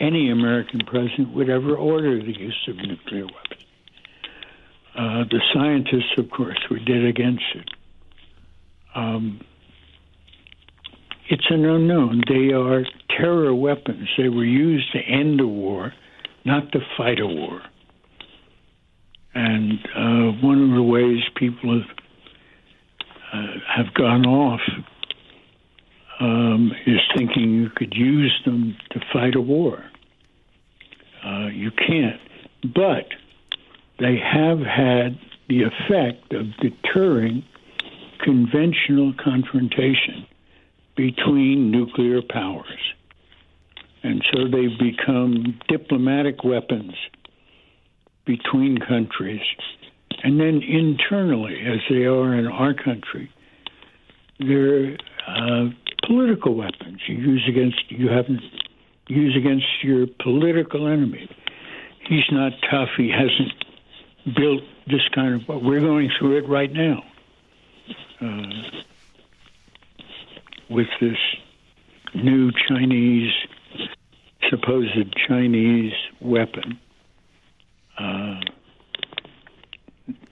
any 0.00 0.30
American 0.30 0.80
president 0.86 1.34
would 1.34 1.50
ever 1.50 1.76
order 1.76 2.18
the 2.18 2.38
use 2.38 2.68
of 2.68 2.76
nuclear 2.76 3.24
weapons. 3.24 3.66
Uh, 4.94 5.24
the 5.30 5.40
scientists, 5.52 6.16
of 6.16 6.30
course, 6.30 6.58
were 6.70 6.78
dead 6.78 7.04
against 7.04 7.44
it. 7.54 7.70
Um, 8.94 9.40
it's 11.28 11.46
an 11.50 11.64
unknown. 11.64 12.22
They 12.26 12.52
are 12.52 12.84
terror 13.16 13.54
weapons. 13.54 14.08
They 14.16 14.28
were 14.28 14.44
used 14.44 14.90
to 14.92 14.98
end 14.98 15.40
a 15.40 15.46
war, 15.46 15.92
not 16.44 16.72
to 16.72 16.80
fight 16.96 17.20
a 17.20 17.26
war. 17.26 17.60
And 19.34 19.78
uh, 19.94 20.40
one 20.40 20.70
of 20.70 20.74
the 20.74 20.82
ways 20.82 21.22
people 21.36 21.80
have 21.80 21.96
uh, 23.30 23.58
have 23.76 23.92
gone 23.92 24.24
off 24.24 24.60
um, 26.20 26.72
is 26.86 27.00
thinking 27.16 27.50
you 27.50 27.70
could 27.70 27.94
use 27.94 28.40
them 28.44 28.76
to 28.90 29.00
fight 29.12 29.34
a 29.36 29.40
war. 29.40 29.84
Uh, 31.24 31.46
you 31.46 31.70
can't. 31.70 32.20
But 32.62 33.06
they 33.98 34.16
have 34.16 34.58
had 34.58 35.18
the 35.48 35.62
effect 35.62 36.32
of 36.32 36.46
deterring 36.60 37.44
conventional 38.20 39.14
confrontation 39.22 40.26
between 40.96 41.70
nuclear 41.70 42.20
powers. 42.28 42.94
And 44.02 44.24
so 44.32 44.44
they've 44.44 44.78
become 44.78 45.58
diplomatic 45.68 46.44
weapons 46.44 46.94
between 48.24 48.78
countries. 48.78 49.40
And 50.22 50.40
then 50.40 50.62
internally, 50.62 51.60
as 51.66 51.80
they 51.88 52.04
are 52.04 52.34
in 52.34 52.46
our 52.46 52.74
country, 52.74 53.30
they're 54.40 54.96
uh, 55.26 55.70
political 56.08 56.54
weapons 56.54 57.00
you 57.06 57.16
use 57.16 57.44
against 57.48 57.78
you 57.90 58.08
haven't 58.08 58.40
use 59.08 59.36
against 59.36 59.66
your 59.82 60.06
political 60.22 60.86
enemy. 60.86 61.28
He's 62.08 62.24
not 62.30 62.52
tough. 62.70 62.88
He 62.96 63.10
hasn't 63.10 64.34
built 64.36 64.62
this 64.86 65.06
kind 65.14 65.34
of. 65.34 65.62
We're 65.62 65.80
going 65.80 66.10
through 66.18 66.38
it 66.38 66.48
right 66.48 66.72
now 66.72 67.02
uh, 68.20 68.78
with 70.70 70.88
this 71.00 71.18
new 72.14 72.50
Chinese, 72.68 73.32
supposed 74.48 75.14
Chinese 75.26 75.92
weapon. 76.20 76.78
Uh, 77.98 78.40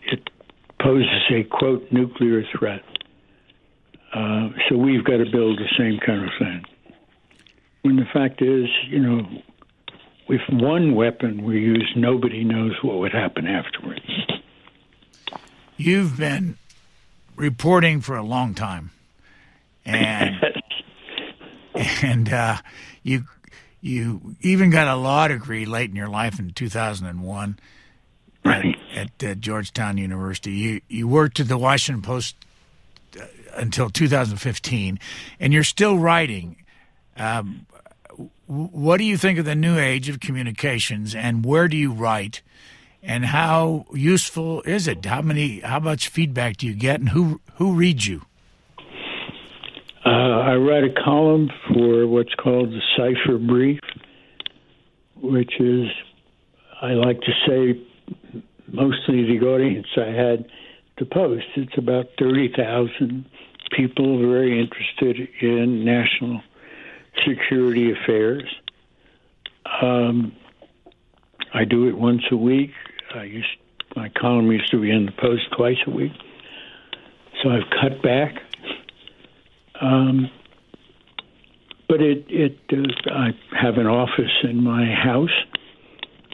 it 0.03 0.31
poses 0.81 1.23
a 1.31 1.45
quote 1.45 1.91
nuclear 1.91 2.43
threat. 2.59 2.83
Uh, 4.13 4.49
so 4.69 4.77
we've 4.77 5.05
got 5.05 5.19
to 5.19 5.27
build 5.31 5.59
the 5.59 5.69
same 5.79 5.99
kind 6.05 6.23
of 6.25 6.31
thing. 6.39 6.65
When 7.83 7.97
the 7.97 8.07
fact 8.13 8.41
is, 8.43 8.67
you 8.89 8.99
know, 8.99 9.21
if 10.29 10.41
one 10.51 10.95
weapon 10.95 11.45
were 11.45 11.55
used, 11.55 11.97
nobody 11.97 12.43
knows 12.45 12.73
what 12.83 12.99
would 12.99 13.13
happen 13.13 13.47
afterwards. 13.47 14.01
You've 15.77 16.17
been 16.17 16.57
reporting 17.37 18.01
for 18.01 18.17
a 18.17 18.23
long 18.25 18.55
time 18.55 18.91
and 19.85 20.37
and 22.03 22.33
uh, 22.33 22.57
you 23.03 23.25
you 23.81 24.35
even 24.41 24.71
got 24.71 24.89
a 24.89 24.97
law 24.97 25.29
degree 25.29 25.67
late 25.67 25.91
in 25.91 25.97
your 25.97 26.09
life 26.09 26.39
in 26.39 26.51
2001 26.53 27.59
Right. 28.45 28.77
at, 28.95 29.11
at 29.23 29.31
uh, 29.31 29.35
Georgetown 29.35 29.99
University. 29.99 30.53
You 30.53 30.81
you 30.89 31.07
worked 31.09 31.41
at 31.41 31.49
the 31.49 31.59
Washington 31.59 32.01
Post 32.03 32.37
until 33.57 33.91
2015, 33.91 34.99
and 35.41 35.53
you're 35.53 35.65
still 35.65 35.99
writing. 35.99 36.57
Um, 37.17 37.67
what 38.47 38.99
do 38.99 39.05
you 39.05 39.17
think 39.17 39.39
of 39.39 39.45
the 39.45 39.55
new 39.55 39.79
age 39.79 40.09
of 40.09 40.21
communications, 40.21 41.15
and 41.15 41.45
where 41.45 41.69
do 41.69 41.77
you 41.77 41.93
write, 41.93 42.43
and 43.03 43.27
how 43.27 43.87
useful 43.93 44.63
is 44.63 44.87
it? 44.87 45.05
How 45.05 45.23
many, 45.23 45.61
how 45.61 45.81
much 45.81 46.09
feedback 46.09 46.59
do 46.59 46.67
you 46.67 46.75
get, 46.75 47.01
and 47.01 47.09
who 47.11 47.41
who 47.55 47.75
reads 47.75 48.07
you? 48.07 48.23
Uh, 50.05 50.11
I 50.11 50.55
write 50.55 50.85
a 50.85 51.03
column 51.05 51.51
for 51.67 52.07
what's 52.07 52.35
called 52.35 52.71
the 52.71 52.81
Cipher 52.97 53.39
Brief, 53.39 53.81
which 55.21 55.59
is, 55.59 55.89
I 56.81 56.93
like 56.93 57.21
to 57.23 57.33
say, 57.45 57.83
mostly 58.73 59.25
the 59.25 59.45
audience 59.45 59.89
I 59.97 60.13
had 60.13 60.47
to 60.99 61.07
post. 61.07 61.47
It's 61.57 61.77
about 61.77 62.07
30,000 62.21 63.27
people 63.71 64.19
very 64.19 64.61
interested 64.61 65.29
in 65.41 65.85
national 65.85 66.43
security 67.27 67.93
affairs. 67.93 68.45
Um, 69.83 70.33
I 71.53 71.65
do 71.65 71.89
it 71.89 71.97
once 71.97 72.23
a 72.31 72.37
week. 72.37 72.71
I 73.15 73.25
used 73.25 73.49
my 73.95 74.11
column 74.11 74.51
used 74.53 74.71
to 74.71 74.81
be 74.81 74.91
in 74.91 75.07
the 75.07 75.13
Post 75.13 75.51
twice 75.57 75.79
a 75.87 75.91
week, 75.91 76.13
so 77.43 77.49
I've 77.51 77.71
cut 77.71 78.03
back. 78.03 78.35
Um, 79.81 80.31
but 81.89 82.03
it 82.03 82.27
it 82.29 82.59
uh, 82.73 83.11
I 83.11 83.31
have 83.59 83.79
an 83.79 83.87
office 83.87 84.33
in 84.43 84.63
my 84.63 84.85
house, 84.93 85.31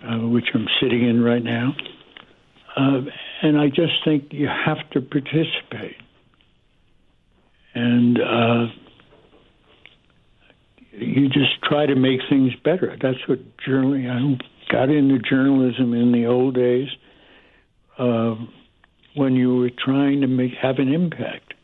uh, 0.03 0.19
which 0.19 0.47
I'm 0.55 0.67
sitting 0.81 1.09
in 1.09 1.23
right 1.23 1.43
now, 1.43 1.75
uh, 2.77 3.03
and 3.43 3.59
I 3.61 3.69
just 3.69 3.93
think 4.05 4.33
you 4.33 4.49
have 4.49 4.89
to 4.91 5.01
participate. 5.01 5.97
And 7.75 8.21
uh, 8.21 8.67
you 10.93 11.29
just 11.29 11.63
try 11.63 11.87
to 11.87 11.95
make 11.95 12.21
things 12.29 12.53
better. 12.65 12.97
That's 13.01 13.27
what 13.27 13.39
journaling. 13.59 14.11
I 14.11 14.73
got 14.73 14.91
into 14.91 15.19
journalism 15.19 15.95
in 15.95 16.13
the 16.13 16.27
old 16.27 16.55
days 16.55 16.89
uh, 17.99 18.35
when 19.15 19.35
you 19.35 19.57
were 19.57 19.71
trying 19.71 20.21
to 20.21 20.27
make 20.27 20.53
have 20.55 20.79
an 20.79 20.93
impact. 20.93 21.55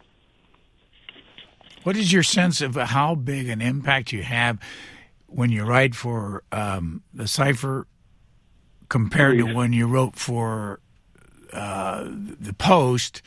What 1.82 1.96
is 1.96 2.12
your 2.12 2.22
sense 2.22 2.60
of 2.60 2.74
how 2.74 3.14
big 3.14 3.48
an 3.48 3.62
impact 3.62 4.12
you 4.12 4.22
have 4.22 4.58
when 5.26 5.50
you 5.50 5.64
write 5.64 5.94
for 5.94 6.42
um, 6.52 7.02
the 7.14 7.28
Cipher 7.28 7.86
compared 8.88 9.38
to 9.38 9.44
when 9.44 9.72
you 9.72 9.86
wrote 9.86 10.16
for 10.16 10.80
uh, 11.52 12.04
the 12.08 12.52
Post? 12.52 13.22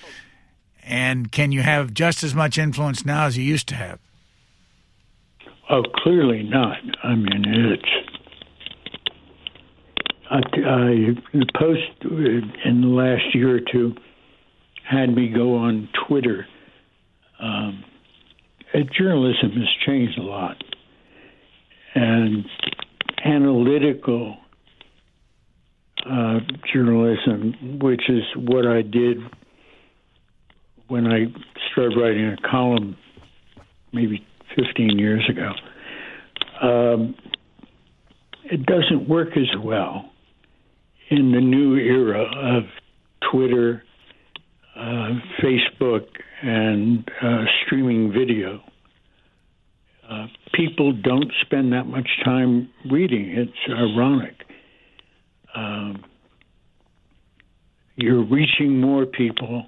And 0.83 1.31
can 1.31 1.51
you 1.51 1.61
have 1.61 1.93
just 1.93 2.23
as 2.23 2.33
much 2.33 2.57
influence 2.57 3.05
now 3.05 3.25
as 3.25 3.37
you 3.37 3.43
used 3.43 3.67
to 3.69 3.75
have? 3.75 3.99
Oh, 5.69 5.83
clearly 6.03 6.43
not. 6.43 6.77
I 7.03 7.15
mean, 7.15 7.43
it's. 7.45 7.83
I, 10.29 10.37
I, 10.37 11.21
the 11.33 11.45
Post 11.57 12.03
in 12.03 12.81
the 12.81 12.87
last 12.87 13.33
year 13.33 13.55
or 13.55 13.59
two 13.59 13.95
had 14.89 15.15
me 15.15 15.29
go 15.29 15.55
on 15.55 15.89
Twitter. 16.07 16.45
Um, 17.39 17.83
journalism 18.97 19.51
has 19.51 19.67
changed 19.85 20.17
a 20.17 20.23
lot, 20.23 20.61
and 21.95 22.45
analytical 23.23 24.37
uh, 26.09 26.39
journalism, 26.73 27.79
which 27.81 28.09
is 28.09 28.23
what 28.35 28.65
I 28.65 28.81
did 28.81 29.17
when 30.91 31.07
I 31.07 31.27
started 31.71 31.97
writing 31.97 32.25
a 32.25 32.49
column, 32.49 32.97
maybe 33.93 34.27
15 34.57 34.99
years 34.99 35.23
ago. 35.29 35.53
Um, 36.61 37.15
it 38.43 38.65
doesn't 38.65 39.07
work 39.07 39.29
as 39.37 39.57
well 39.63 40.11
in 41.09 41.31
the 41.31 41.39
new 41.39 41.75
era 41.75 42.23
of 42.57 42.63
Twitter, 43.31 43.83
uh, 44.75 45.11
Facebook, 45.41 46.07
and 46.43 47.09
uh, 47.21 47.45
streaming 47.65 48.11
video. 48.11 48.59
Uh, 50.09 50.27
people 50.53 50.91
don't 50.91 51.31
spend 51.39 51.71
that 51.71 51.85
much 51.85 52.09
time 52.25 52.69
reading. 52.91 53.29
It's 53.29 53.51
ironic. 53.69 54.35
Um, 55.55 56.03
you're 57.95 58.25
reaching 58.25 58.81
more 58.81 59.05
people, 59.05 59.67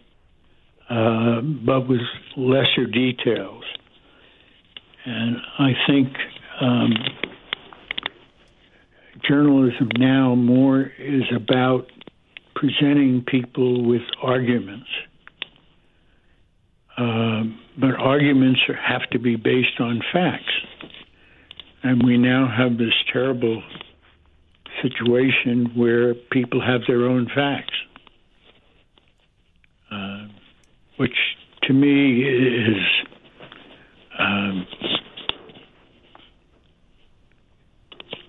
uh, 0.90 1.42
but 1.42 1.88
with 1.88 2.02
lesser 2.36 2.86
details. 2.86 3.64
And 5.06 5.38
I 5.60 5.72
think 5.88 6.16
um, 6.62 6.94
journalism 9.28 9.90
now 9.98 10.36
more 10.36 10.92
is 10.98 11.24
about 11.36 11.88
presenting 12.56 13.24
people 13.26 13.84
with 13.86 14.04
arguments. 14.22 14.90
Um, 16.98 17.60
but 17.80 17.96
arguments 17.96 18.62
have 18.88 19.10
to 19.12 19.20
be 19.20 19.36
based 19.36 19.80
on 19.80 20.02
facts. 20.14 20.54
And 21.82 22.04
we 22.04 22.18
now 22.18 22.48
have 22.56 22.78
this 22.78 22.94
terrible 23.12 23.62
situation 24.82 25.72
where 25.76 26.14
people 26.14 26.62
have 26.62 26.82
their 26.88 27.06
own 27.08 27.28
facts, 27.34 27.74
uh, 29.92 30.28
which 31.04 31.18
to 31.64 31.74
me 31.74 32.22
is 32.22 32.78
um, 34.18 34.66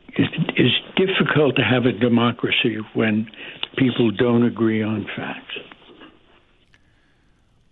it 0.09 0.29
is 0.57 0.73
difficult 0.97 1.55
to 1.55 1.63
have 1.63 1.87
a 1.87 1.93
democracy 1.93 2.79
when 2.95 3.31
people 3.79 4.11
don't 4.11 4.43
agree 4.43 4.83
on 4.83 5.07
facts. 5.17 5.55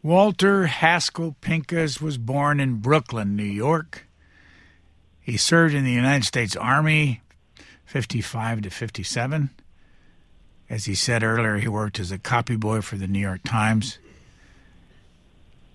Walter 0.05 0.67
Haskell 0.67 1.35
Pincus 1.41 2.01
was 2.01 2.17
born 2.17 2.61
in 2.61 2.77
Brooklyn, 2.77 3.35
New 3.35 3.43
York. 3.43 4.07
He 5.19 5.37
served 5.37 5.75
in 5.75 5.85
the 5.85 5.91
United 5.91 6.27
States 6.27 6.55
Army 6.55 7.23
55 7.87 8.63
to 8.63 8.71
57. 8.71 9.51
As 10.71 10.85
he 10.85 10.95
said 10.95 11.25
earlier, 11.25 11.57
he 11.57 11.67
worked 11.67 11.99
as 11.99 12.13
a 12.13 12.19
copy 12.19 12.55
boy 12.55 12.83
for 12.83 12.95
the 12.95 13.09
New 13.09 13.19
York 13.19 13.41
Times 13.43 13.99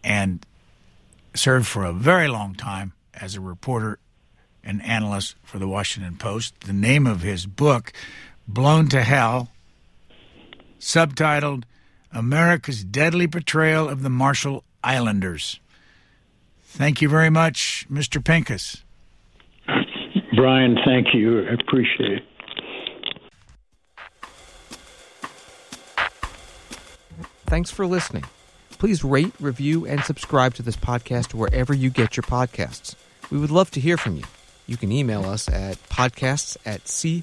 and 0.07 0.45
served 1.35 1.67
for 1.67 1.83
a 1.83 1.91
very 1.91 2.29
long 2.29 2.55
time 2.55 2.93
as 3.13 3.35
a 3.35 3.41
reporter 3.41 3.99
and 4.63 4.81
analyst 4.81 5.35
for 5.43 5.59
the 5.59 5.67
Washington 5.67 6.15
Post. 6.15 6.61
The 6.61 6.73
name 6.73 7.05
of 7.05 7.21
his 7.21 7.45
book, 7.45 7.91
Blown 8.47 8.87
to 8.87 9.03
Hell, 9.03 9.49
subtitled 10.79 11.63
America's 12.11 12.85
Deadly 12.85 13.25
Betrayal 13.25 13.89
of 13.89 14.01
the 14.01 14.09
Marshall 14.09 14.63
Islanders. 14.81 15.59
Thank 16.63 17.01
you 17.01 17.09
very 17.09 17.29
much, 17.29 17.85
Mr. 17.91 18.23
Pincus. 18.23 18.83
Brian, 20.35 20.77
thank 20.85 21.07
you. 21.13 21.41
I 21.49 21.53
appreciate 21.53 22.11
it. 22.11 22.23
Thanks 27.45 27.71
for 27.71 27.85
listening. 27.85 28.23
Please 28.77 29.03
rate, 29.03 29.33
review, 29.39 29.85
and 29.85 30.03
subscribe 30.03 30.53
to 30.55 30.61
this 30.61 30.75
podcast 30.75 31.33
wherever 31.33 31.73
you 31.73 31.89
get 31.89 32.15
your 32.15 32.23
podcasts. 32.23 32.95
We 33.31 33.37
would 33.37 33.51
love 33.51 33.71
to 33.71 33.79
hear 33.79 33.97
from 33.97 34.17
you. 34.17 34.23
You 34.67 34.77
can 34.77 34.91
email 34.91 35.25
us 35.25 35.49
at 35.49 35.81
podcasts 35.89 36.57
at 36.65 36.87
c-span.org. 36.87 37.21